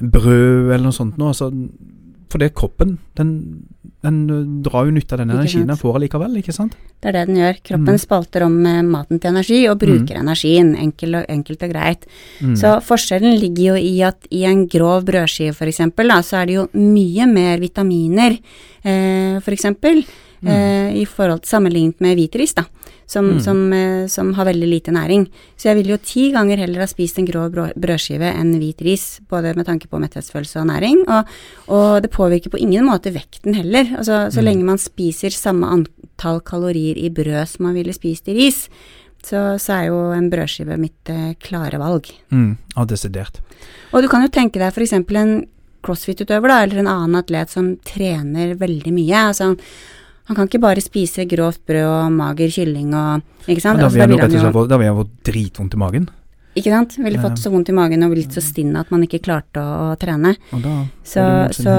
brød, 0.00 0.74
eller 0.74 0.84
noe 0.88 0.96
sånt 0.96 1.16
noe. 1.20 1.32
Altså, 1.32 1.48
for 2.34 2.42
det 2.42 2.50
kroppen, 2.58 2.96
den, 3.18 3.28
den 4.02 4.16
drar 4.66 4.88
jo 4.88 4.94
nytte 4.96 5.14
av 5.14 5.20
den 5.22 5.30
energien 5.30 5.68
den 5.70 5.78
får 5.78 6.00
allikevel, 6.00 6.34
ikke 6.40 6.54
sant? 6.56 6.74
Det 6.98 7.12
er 7.12 7.16
det 7.20 7.22
den 7.30 7.38
gjør. 7.38 7.60
Kroppen 7.68 7.94
Mm. 7.94 8.00
spalter 8.02 8.42
om 8.46 8.56
eh, 8.66 8.80
maten 8.82 9.20
til 9.22 9.30
energi 9.30 9.60
og 9.70 9.78
bruker 9.78 10.18
energien, 10.18 10.72
enkelt 10.74 11.20
og, 11.20 11.24
enkelt 11.30 11.62
og 11.62 11.70
greit. 11.72 12.06
Mm. 12.42 12.56
Så 12.58 12.74
forskjellen 12.82 13.38
ligger 13.38 13.70
jo 13.70 13.76
i 13.78 13.94
at 14.02 14.26
i 14.34 14.42
en 14.50 14.66
grov 14.66 15.04
brødskive 15.06 15.54
for 15.54 15.70
eksempel, 15.70 16.10
så 16.26 16.42
er 16.42 16.46
det 16.50 16.58
jo 16.58 16.66
mye 16.74 17.26
mer 17.30 17.62
vitaminer, 17.62 18.38
eh, 18.84 19.38
for 19.40 19.52
eksempel, 19.54 20.04
Mm. 20.44 20.48
eh, 20.50 20.90
i 21.00 21.04
forhold 21.08 21.46
sammenlignet 21.48 22.00
med 22.04 22.18
hvitris, 22.18 22.52
da, 22.54 22.64
som, 23.06 23.24
Mm. 23.34 23.40
som, 23.40 23.72
eh, 23.72 24.06
som 24.06 24.32
har 24.34 24.44
veldig 24.46 24.68
lite 24.68 24.92
næring. 24.92 25.26
Så 25.56 25.68
jeg 25.68 25.76
vil 25.76 25.90
jo 25.92 25.96
ti 25.98 26.32
ganger 26.32 26.56
heller 26.58 26.80
ha 26.80 26.86
spist 26.86 27.18
en 27.18 27.26
grå 27.26 27.48
brødskive 27.76 28.32
enn 28.34 28.54
hvit 28.58 28.80
ris, 28.82 29.20
både 29.28 29.54
med 29.56 29.66
tanke 29.66 29.86
på 29.88 30.00
metthetsfølelse 30.00 30.60
og 30.60 30.66
næring, 30.66 31.04
og, 31.08 31.26
og 31.68 32.02
det 32.02 32.10
påvirker 32.10 32.50
på 32.50 32.60
ingen 32.60 32.84
måte 32.86 33.12
vekten 33.12 33.54
heller. 33.54 33.84
Altså, 33.98 34.30
så 34.32 34.40
Mm. 34.40 34.44
lenge 34.44 34.64
man 34.64 34.78
spiser 34.78 35.30
samme 35.30 35.64
antall 35.66 36.40
kalorier 36.40 36.96
i 36.96 37.08
brød 37.10 37.48
som 37.48 37.66
man 37.66 37.74
ville 37.74 37.92
spist 37.92 38.28
i 38.28 38.34
ris, 38.34 38.68
så, 39.22 39.56
så 39.58 39.72
er 39.72 39.86
jo 39.88 40.12
en 40.12 40.30
brødskive 40.30 40.76
mitt 40.78 41.08
eh, 41.08 41.34
klare 41.40 41.78
valg. 41.78 42.10
Mm, 42.30 42.56
ja, 42.76 42.84
desidert. 42.84 43.40
Og 43.92 44.02
du 44.02 44.08
kan 44.08 44.20
jo 44.22 44.28
tenke 44.28 44.58
deg 44.60 44.72
f.eks. 44.72 44.92
en 44.92 45.46
crossfit-utøver, 45.84 46.48
da, 46.48 46.62
eller 46.64 46.78
en 46.80 46.86
annen 46.88 47.16
atlet 47.22 47.50
som 47.52 47.76
trener 47.84 48.54
veldig 48.56 48.92
mye. 48.92 49.20
Altså, 49.30 49.56
han 50.24 50.36
kan 50.36 50.46
ikke 50.48 50.60
bare 50.60 50.80
spise 50.80 51.26
grovt 51.28 51.60
brød 51.66 51.84
og 51.84 52.12
mager 52.12 52.48
kylling 52.48 52.94
og 52.94 53.22
Ikke 53.46 53.60
sant? 53.60 53.78
Da 53.78 53.84
Altså, 53.86 53.92
vil 53.94 54.00
jeg 54.00 54.08
vil 54.08 54.16
nok 54.16 54.20
han 54.22 54.30
jo- 54.54 54.66
da 54.68 54.76
vil 54.78 54.86
jeg 54.86 54.94
få 54.96 55.08
dritvondt 55.24 55.74
i 55.74 55.76
magen. 55.76 56.08
Ikke 56.56 56.70
sant? 56.70 56.96
Ville 57.02 57.18
fått 57.18 57.38
så 57.42 57.50
vondt 57.50 57.68
i 57.68 57.72
magen 57.74 58.02
og 58.04 58.12
blitt 58.14 58.30
så 58.32 58.40
stinn 58.40 58.76
at 58.78 58.90
man 58.90 59.02
ikke 59.02 59.18
klarte 59.20 59.58
å, 59.58 59.92
å 59.92 59.98
trene. 59.98 60.36
Så, 61.02 61.20
så 61.50 61.74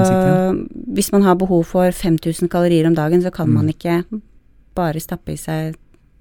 hvis 0.92 1.10
man 1.12 1.22
har 1.22 1.34
behov 1.40 1.64
for 1.66 1.90
5000 1.90 2.48
kalorier 2.52 2.86
om 2.86 2.94
dagen, 2.94 3.22
så 3.22 3.32
kan 3.32 3.48
Mm. 3.48 3.54
man 3.54 3.68
ikke 3.68 4.04
bare 4.74 5.00
stappe 5.00 5.32
i 5.32 5.36
seg 5.36 5.74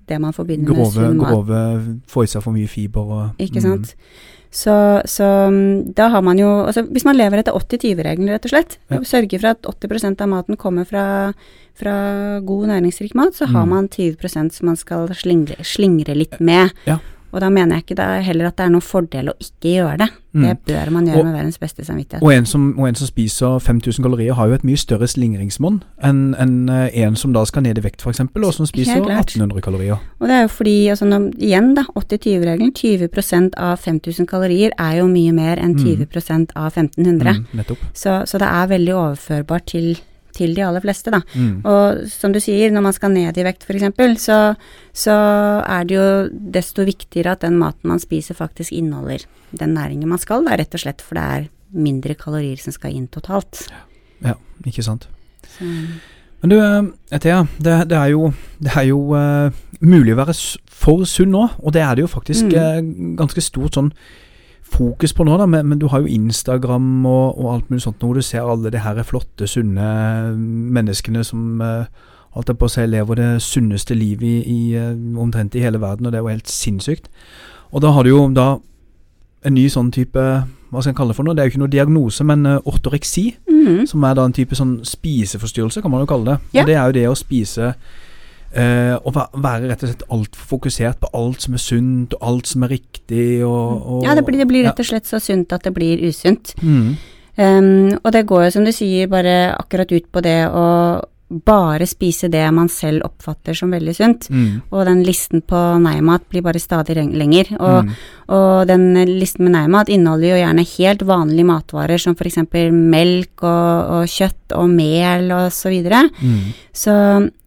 det 0.08 0.20
man 0.22 0.34
forbinder 0.34 0.74
med 0.76 0.92
sunn 0.94 1.18
mat. 1.18 1.32
grove 1.34 2.00
Få 2.08 2.24
i 2.24 2.28
seg 2.32 2.44
for 2.46 2.54
mye 2.56 2.68
fiber 2.70 3.02
og 3.02 3.42
Ikke 3.42 3.62
mm, 3.62 3.66
sant. 3.66 3.96
Så, 4.56 4.72
så 5.10 5.26
mm, 5.52 5.94
da 5.98 6.08
har 6.14 6.22
man 6.24 6.38
jo 6.40 6.48
altså 6.64 6.86
Hvis 6.88 7.04
man 7.04 7.18
lever 7.18 7.42
etter 7.42 7.52
80-20-regelen, 7.58 8.30
rett 8.32 8.46
og 8.48 8.54
slett, 8.54 8.78
Ja. 8.90 9.00
og 9.02 9.06
sørger 9.10 9.40
for 9.42 9.48
at 9.52 9.62
80% 9.68 10.22
av 10.22 10.30
maten 10.32 10.56
kommer 10.58 10.86
fra, 10.88 11.34
fra 11.76 11.96
god 12.40 12.68
næringsrik 12.72 13.16
mat, 13.16 13.36
så 13.36 13.46
har 13.52 13.66
Mm. 13.66 13.70
man 13.70 13.90
20 13.90 14.52
som 14.52 14.66
man 14.66 14.76
skal 14.78 15.08
slingre, 15.10 15.58
slingre 15.64 16.16
litt 16.16 16.40
med. 16.40 16.72
Ja. 16.88 17.00
Og 17.36 17.42
da 17.44 17.50
mener 17.52 17.76
jeg 17.76 17.84
ikke 17.86 17.96
det 18.00 18.06
er 18.06 18.22
heller 18.24 18.48
at 18.48 18.56
det 18.58 18.66
er 18.66 18.70
noen 18.72 18.86
fordel 18.86 19.30
å 19.30 19.36
ikke 19.44 19.74
gjøre 19.76 19.98
det. 20.00 20.08
Mm. 20.36 20.44
Det 20.48 20.54
bør 20.68 20.90
man 20.92 21.06
gjøre 21.08 21.20
Og- 21.20 21.26
med 21.26 21.34
verdens 21.36 21.58
beste 21.60 21.86
samvittighet. 21.86 22.24
Og 22.24 22.32
en, 22.34 22.46
som, 22.46 22.64
og 22.80 22.88
en 22.88 22.96
som 22.96 23.08
spiser 23.08 23.60
5000 23.60 24.04
kalorier, 24.04 24.34
har 24.34 24.48
jo 24.48 24.54
et 24.58 24.64
mye 24.68 24.78
større 24.80 25.08
slingringsmonn 25.08 25.82
enn 26.04 26.36
enn, 26.40 26.70
eh, 26.70 26.90
en 27.04 27.16
som 27.16 27.34
da 27.34 27.44
skal 27.46 27.64
ned 27.64 27.78
i 27.78 27.82
vekt, 27.84 28.02
f.eks., 28.04 28.20
og 28.36 28.54
som 28.54 28.66
spiser 28.66 29.04
1800 29.04 29.62
kalorier. 29.62 30.00
Og 30.20 30.28
det 30.28 30.36
er 30.36 30.42
jo 30.42 30.48
fordi, 30.48 30.88
altså 30.90 31.06
når, 31.06 31.30
igjen 31.40 31.74
da, 31.76 31.84
80-20-regelen, 31.96 32.74
20 32.74 33.52
av 33.58 33.78
5000 33.80 34.28
kalorier 34.28 34.72
er 34.80 34.98
jo 35.00 35.08
mye 35.08 35.32
mer 35.34 35.58
enn 35.58 35.76
Mm. 35.76 35.84
20 36.08 36.48
av 36.56 36.72
1500. 36.72 37.34
Mm, 37.36 37.46
nettopp. 37.54 37.78
Så, 37.94 38.24
så 38.26 38.38
det 38.40 38.48
er 38.48 38.68
veldig 38.68 38.94
overførbart 38.96 39.66
til, 39.68 39.98
til 40.36 40.56
de 40.58 40.64
aller 40.66 40.84
fleste, 40.84 41.14
da. 41.14 41.22
Mm. 41.34 41.62
Og 41.66 42.06
som 42.12 42.36
du 42.36 42.42
sier, 42.44 42.74
når 42.74 42.86
man 42.90 42.96
skal 42.96 43.14
ned 43.14 43.38
i 43.40 43.46
vekt 43.48 43.66
f.eks., 43.66 44.22
så, 44.26 44.40
så 44.96 45.16
er 45.64 45.88
det 45.88 45.98
jo 45.98 46.08
desto 46.56 46.86
viktigere 46.88 47.36
at 47.36 47.46
den 47.46 47.60
maten 47.62 47.92
man 47.92 48.02
spiser 48.04 48.38
faktisk 48.38 48.76
inneholder 48.76 49.26
den 49.56 49.76
næringen 49.78 50.12
man 50.12 50.22
skal, 50.22 50.46
da, 50.46 50.58
rett 50.60 50.76
og 50.76 50.84
slett, 50.84 51.04
for 51.04 51.18
det 51.18 51.26
er 51.26 51.48
mindre 51.76 52.16
kalorier 52.20 52.60
som 52.62 52.76
skal 52.76 52.96
inn 52.96 53.08
totalt. 53.12 53.66
Ja, 54.24 54.36
ikke 54.66 54.84
sant. 54.86 55.08
Så, 55.56 55.68
Men 56.42 56.52
du, 56.52 56.58
eh, 56.60 57.20
Thea, 57.20 57.46
det, 57.58 57.90
det 57.90 57.98
er 57.98 58.12
jo, 58.14 58.30
det 58.62 58.76
er 58.76 58.86
jo 58.90 59.00
uh, 59.16 59.50
mulig 59.82 60.14
å 60.14 60.20
være 60.20 60.36
for 60.70 61.08
sunn 61.10 61.34
nå, 61.34 61.48
og 61.58 61.74
det 61.74 61.82
er 61.82 61.96
det 61.96 62.06
jo 62.06 62.12
faktisk 62.12 62.52
Mm. 62.52 62.54
uh, 62.56 63.16
ganske 63.18 63.42
stort 63.42 63.80
sånn 63.80 63.92
fokus 64.66 65.14
på 65.14 65.24
nå, 65.28 65.38
da, 65.40 65.46
men, 65.50 65.68
men 65.70 65.80
du 65.80 65.88
har 65.92 66.04
jo 66.04 66.12
Instagram 66.12 67.06
og, 67.06 67.38
og 67.40 67.54
alt 67.54 67.70
mulig 67.70 67.86
sånt, 67.86 68.02
hvor 68.02 68.18
du 68.18 68.26
ser 68.26 68.44
alle 68.44 68.72
de 68.74 68.82
her 68.82 69.02
flotte, 69.08 69.48
sunne 69.48 69.88
menneskene 70.76 71.24
som 71.24 71.62
eh, 71.64 71.86
alt 72.36 72.52
er 72.52 72.58
på 72.60 72.68
å 72.68 72.72
si 72.74 72.84
lever 72.90 73.22
det 73.22 73.30
sunneste 73.46 73.96
livet 73.96 74.28
i, 74.28 74.38
i 74.52 74.60
eh, 74.80 74.94
omtrent 75.22 75.56
i 75.56 75.64
hele 75.64 75.82
verden, 75.84 76.08
og 76.08 76.14
det 76.14 76.20
er 76.20 76.26
jo 76.26 76.34
helt 76.34 76.52
sinnssykt. 76.52 77.12
Og 77.72 77.84
da 77.86 77.94
har 77.96 78.04
du 78.04 78.12
jo 78.12 78.26
da 78.36 78.56
en 79.46 79.56
ny 79.56 79.68
sånn 79.70 79.92
type, 79.94 80.20
hva 80.20 80.82
skal 80.82 80.92
jeg 80.92 80.98
kalle 80.98 81.14
det 81.14 81.20
for 81.20 81.28
noe, 81.28 81.38
det 81.38 81.44
er 81.44 81.50
jo 81.50 81.56
ikke 81.56 81.64
noe 81.64 81.76
diagnose, 81.78 82.26
men 82.28 82.46
eh, 82.50 82.62
ortoreksi, 82.66 83.30
-hmm. 83.66 83.86
som 83.86 84.04
er 84.04 84.16
da 84.18 84.26
en 84.26 84.36
type 84.36 84.58
sånn 84.58 84.80
spiseforstyrrelse, 84.86 85.82
kan 85.82 85.94
man 85.94 86.04
jo 86.04 86.10
kalle 86.10 86.34
det. 86.34 86.38
Ja. 86.54 86.62
Og 86.62 86.68
det 86.70 86.76
er 86.76 86.86
jo 86.86 86.98
det 86.98 87.06
å 87.10 87.18
spise 87.20 87.74
eh, 88.56 88.96
og 88.98 89.16
være 89.16 89.70
rett 89.70 89.84
og 89.84 89.92
slett 89.92 90.06
altfor 90.16 90.52
fokusert 90.56 91.02
på 91.04 91.12
alt 91.14 91.46
som 91.46 91.58
er 91.58 91.64
sunt, 91.64 92.16
og 92.18 92.30
alt 92.32 92.48
som 92.52 92.64
er 92.68 92.76
riktig, 92.78 93.44
og, 93.46 93.84
og 93.84 94.08
Ja, 94.08 94.16
det 94.16 94.26
blir, 94.28 94.40
det 94.42 94.48
blir 94.50 94.66
rett 94.68 94.80
og 94.80 94.90
slett 94.90 95.10
så 95.10 95.22
sunt 95.24 95.54
at 95.56 95.68
det 95.68 95.76
blir 95.76 96.02
usunt. 96.08 96.56
Mm, 96.62 96.96
Um, 97.36 97.98
og 98.04 98.14
det 98.16 98.28
går 98.28 98.46
jo, 98.46 98.52
som 98.56 98.64
du 98.64 98.72
sier, 98.72 99.10
bare 99.12 99.52
akkurat 99.60 99.92
ut 99.92 100.06
på 100.08 100.22
det 100.24 100.38
å 100.48 100.68
bare 101.28 101.88
spise 101.90 102.30
det 102.30 102.44
man 102.54 102.68
selv 102.70 103.06
oppfatter 103.08 103.58
som 103.58 103.72
veldig 103.74 103.96
sunt. 103.98 104.28
mm, 104.30 104.62
Og 104.72 104.86
den 104.86 105.04
listen 105.04 105.42
på 105.42 105.58
nei-mat 105.82 106.28
blir 106.30 106.44
bare 106.46 106.62
stadig 106.62 106.96
lenger. 106.96 107.50
Og, 107.60 107.86
mm, 107.86 107.96
og 108.30 108.68
den 108.68 108.94
listen 109.20 109.46
med 109.48 109.56
nei-mat 109.56 109.90
inneholder 109.90 110.30
jo 110.30 110.42
gjerne 110.44 110.68
helt 110.78 111.02
vanlige 111.02 111.50
matvarer 111.50 111.98
som 111.98 112.14
f.eks. 112.16 112.38
melk 112.72 113.42
og, 113.42 113.90
og 113.98 114.06
kjøtt 114.06 114.54
og 114.54 114.70
mel 114.70 115.32
og 115.32 115.52
så 115.52 115.74
videre. 115.74 116.06
mm, 116.22 116.54
Så 116.74 116.94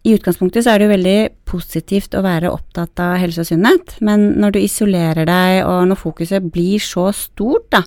i 0.09 0.15
utgangspunktet 0.17 0.65
så 0.65 0.73
er 0.73 0.79
det 0.79 0.89
jo 0.89 0.95
veldig 0.97 1.19
positivt 1.49 2.15
å 2.17 2.25
være 2.25 2.51
opptatt 2.51 3.01
av 3.03 3.19
helse 3.21 3.43
og 3.43 3.49
sunnhet, 3.51 3.99
men 4.05 4.33
når 4.41 4.55
du 4.55 4.59
isolerer 4.63 5.29
deg 5.29 5.65
og 5.67 5.89
når 5.91 6.01
fokuset 6.01 6.51
blir 6.53 6.83
så 6.83 7.11
stort 7.17 7.69
da, 7.75 7.83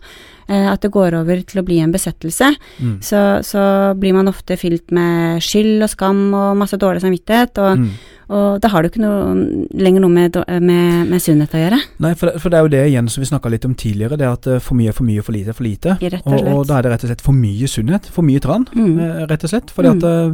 at 0.51 0.81
det 0.83 0.91
går 0.91 1.15
over 1.21 1.41
til 1.47 1.61
å 1.61 1.65
bli 1.65 1.77
en 1.79 1.91
besettelse, 1.93 2.49
mm, 2.81 2.95
så, 3.05 3.19
så 3.45 3.61
blir 3.99 4.13
man 4.17 4.27
ofte 4.31 4.57
fylt 4.59 4.91
med 4.91 5.39
skyld 5.43 5.85
og 5.85 5.91
skam 5.93 6.25
og 6.35 6.57
masse 6.59 6.77
dårlig 6.81 7.01
samvittighet, 7.03 7.57
og, 7.63 7.79
mm. 7.79 7.87
og 8.35 8.59
da 8.63 8.71
har 8.73 8.83
du 8.83 8.89
ikke 8.89 9.03
noe, 9.03 9.31
lenger 9.79 10.03
noe 10.03 10.11
med, 10.11 10.39
med, 10.61 11.07
med 11.11 11.23
sunnhet 11.23 11.55
å 11.55 11.61
gjøre. 11.63 11.79
Nei, 12.03 12.13
for 12.19 12.31
det, 12.31 12.41
for 12.43 12.51
det 12.51 12.59
er 12.59 12.67
jo 12.67 12.73
det 12.75 12.83
igjen 12.91 13.09
som 13.11 13.23
vi 13.23 13.29
snakka 13.31 13.51
litt 13.53 13.67
om 13.69 13.75
tidligere, 13.79 14.19
det 14.19 14.27
at 14.29 14.47
eh, 14.51 14.61
for 14.63 14.79
mye 14.79 14.91
er 14.91 14.97
for 14.97 15.07
mye, 15.07 15.23
for 15.23 15.35
lite 15.37 15.53
er 15.55 15.57
for 15.57 15.67
lite. 15.67 15.97
Og 16.25 16.31
Og, 16.35 16.53
og 16.57 16.63
da 16.69 16.77
er 16.79 16.87
det 16.87 16.93
rett 16.95 17.05
og 17.07 17.13
slett 17.13 17.25
for 17.25 17.37
mye 17.37 17.67
sunnhet, 17.71 18.09
for 18.11 18.27
mye 18.27 18.43
tran, 18.43 18.67
Mm. 18.75 18.99
eh, 18.99 19.25
rett 19.31 19.43
og 19.47 19.51
slett. 19.53 19.71
At 19.77 20.03
eh, 20.03 20.33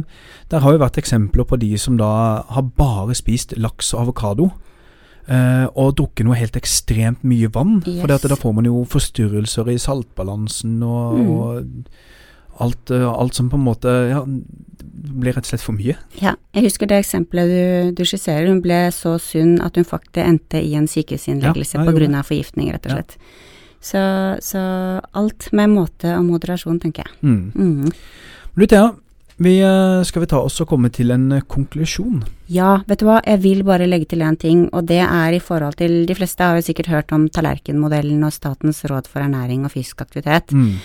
der 0.50 0.64
har 0.64 0.72
jo 0.74 0.80
vært 0.82 0.98
eksempler 0.98 1.44
på 1.46 1.58
de 1.60 1.76
som 1.78 1.96
da 1.98 2.42
har 2.48 2.64
bare 2.78 3.14
spist 3.14 3.54
laks 3.56 3.94
og 3.94 4.06
avokado. 4.08 4.50
Eh, 5.28 5.66
og 5.76 5.96
drukke 5.96 6.24
noe 6.24 6.36
helt 6.40 6.56
ekstremt 6.56 7.22
mye 7.22 7.48
vann. 7.52 7.82
Yes. 7.86 8.00
For 8.00 8.06
da 8.28 8.36
får 8.40 8.54
man 8.54 8.64
jo 8.68 8.84
forstyrrelser 8.88 9.68
i 9.72 9.78
saltbalansen 9.78 10.82
og, 10.82 11.18
Mm. 11.18 11.30
og 11.30 12.60
alt, 12.60 12.90
eh, 12.90 13.04
alt 13.06 13.34
som 13.34 13.48
på 13.50 13.54
en 13.56 13.64
måte 13.64 13.92
ja, 14.10 14.22
blir 14.24 15.32
rett 15.36 15.44
og 15.46 15.50
slett 15.52 15.62
for 15.62 15.72
mye. 15.78 15.96
Ja, 16.20 16.34
jeg 16.54 16.64
husker 16.64 16.86
det 16.90 16.98
eksempelet 17.04 17.46
du, 17.48 17.92
du 17.94 18.04
skisserer. 18.04 18.48
Hun 18.48 18.60
ble 18.64 18.88
så 18.94 19.18
sunn 19.22 19.60
at 19.62 19.76
hun 19.76 19.84
faktisk 19.84 20.18
endte 20.24 20.58
i 20.64 20.74
en 20.74 20.88
sykehusinnleggelse 20.90 21.74
Ja, 21.78 21.84
av 21.86 22.24
forgiftning, 22.26 22.72
rett 22.72 22.86
og 22.86 22.90
Ja. 22.92 22.96
slett. 23.02 23.16
Så, 23.80 24.00
så 24.42 25.00
alt 25.14 25.52
med 25.52 25.70
måte 25.70 26.10
og 26.18 26.24
moderasjon, 26.26 26.80
tenker 26.82 27.04
jeg. 27.06 27.12
Mm. 27.22 27.52
Mm. 27.54 27.92
Du 28.58 28.66
Thea, 28.66 28.88
vi, 29.38 29.58
eh, 29.62 30.02
skal 30.04 30.22
vi 30.24 30.26
ta 30.30 30.40
oss 30.42 30.60
og 30.60 30.68
komme 30.68 30.90
til 30.92 31.10
en 31.14 31.30
eh, 31.32 31.40
konklusjon? 31.46 32.24
Ja, 32.50 32.82
vet 32.88 32.98
du 33.02 33.06
hva, 33.06 33.20
jeg 33.24 33.40
vil 33.44 33.62
bare 33.66 33.86
legge 33.86 34.08
til 34.10 34.24
én 34.26 34.36
ting, 34.40 34.66
og 34.72 34.86
det 34.90 35.00
er 35.04 35.32
i 35.36 35.40
forhold 35.42 35.76
til 35.78 36.06
De 36.08 36.14
fleste 36.18 36.40
har 36.42 36.56
jo 36.58 36.66
sikkert 36.66 36.86
hørt 36.90 37.12
om 37.12 37.28
tallerkenmodellen 37.28 38.24
og 38.24 38.32
Statens 38.32 38.82
råd 38.90 39.06
for 39.06 39.20
ernæring 39.22 39.64
og 39.64 39.70
fysisk 39.74 40.00
aktivitet. 40.02 40.52
Mm. 40.52 40.76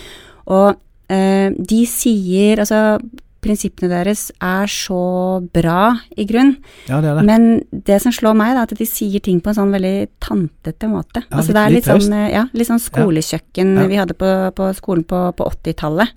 Og 0.53 0.75
eh, 1.09 1.49
de 1.57 1.85
sier 1.89 2.59
Altså, 2.63 2.99
prinsippene 3.43 3.89
deres 3.91 4.29
er 4.39 4.69
så 4.71 5.41
bra, 5.51 5.97
i 6.15 6.23
grunn, 6.29 6.53
Ja, 6.87 7.01
det 7.03 7.09
er 7.11 7.15
det. 7.17 7.25
men 7.27 7.83
det 7.83 7.97
som 8.01 8.13
slår 8.15 8.37
meg, 8.39 8.53
er 8.55 8.61
at 8.63 8.71
de 8.79 8.85
sier 8.87 9.19
ting 9.19 9.41
på 9.43 9.49
en 9.51 9.57
sånn 9.57 9.73
veldig 9.75 10.07
tantete 10.23 10.87
måte. 10.87 11.25
Ja, 11.25 11.41
altså 11.41 11.51
litt- 11.51 11.57
det 11.57 11.63
er 11.65 11.69
litt 11.73 11.85
litt, 11.89 12.03
sånn, 12.05 12.13
eh, 12.21 12.31
ja, 12.31 12.45
litt 12.53 12.67
sånn 12.69 12.79
skolekjøkken 12.79 13.73
Ja. 13.81 13.87
vi 13.91 13.95
hadde 13.99 14.13
på, 14.15 14.29
på 14.55 14.69
skolen 14.79 15.03
på, 15.03 15.33
på 15.35 15.43
80-tallet. 15.51 16.07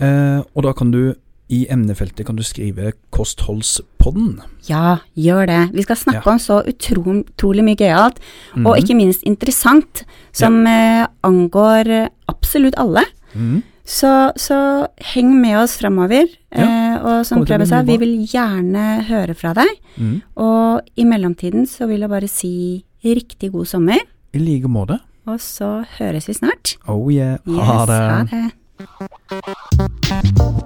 uh, 0.03 0.39
og 0.43 0.59
da 0.67 0.71
kan 0.75 0.91
du 0.91 1.15
i 1.53 1.65
emnefeltet 1.69 2.25
kan 2.25 2.35
du 2.35 2.41
skrive 2.43 2.91
'Kostholdspodden'. 3.13 4.41
Ja, 4.69 4.97
gjør 5.17 5.45
det. 5.47 5.71
Vi 5.75 5.81
skal 5.85 5.95
snakke 5.95 6.25
Ja. 6.25 6.31
om 6.31 6.39
så 6.39 6.61
utro, 6.67 7.03
utrolig 7.23 7.63
mye 7.63 7.75
gøyalt, 7.77 8.17
Mhm. 8.55 8.65
og 8.67 8.77
ikke 8.77 8.95
minst 8.95 9.23
interessant, 9.23 10.03
som 10.33 10.65
eh, 10.67 11.05
angår 11.23 11.87
eh, 11.89 12.07
absolutt 12.27 12.73
alle. 12.77 13.03
Mhm. 13.35 13.63
Så, 13.85 14.31
så 14.37 14.87
heng 15.13 15.41
med 15.41 15.57
oss 15.57 15.77
framover. 15.77 16.25
Ja, 16.55 16.63
Eh, 16.63 16.97
og 17.03 17.25
som 17.25 17.45
Preben 17.45 17.67
sa, 17.67 17.81
vi 17.81 17.97
vil 17.97 18.25
gjerne 18.27 19.03
høre 19.03 19.35
fra 19.35 19.53
deg. 19.53 19.67
Mhm. 19.97 20.21
Og 20.37 20.81
i 20.97 21.03
mellomtiden 21.03 21.65
så 21.67 21.85
vil 21.87 21.99
jeg 21.99 22.09
bare 22.09 22.27
si 22.29 22.83
riktig 23.03 23.51
god 23.51 23.65
sommer, 23.67 23.97
I 24.33 24.37
like 24.37 24.67
måte. 24.67 24.99
og 25.27 25.39
så 25.39 25.85
høres 25.99 26.27
vi 26.27 26.33
snart. 26.33 26.77
Oh 26.87 27.09
yeah. 27.11 27.37
Yes, 27.45 27.87
det. 27.87 27.99
Ha 27.99 28.25
det. 28.25 30.62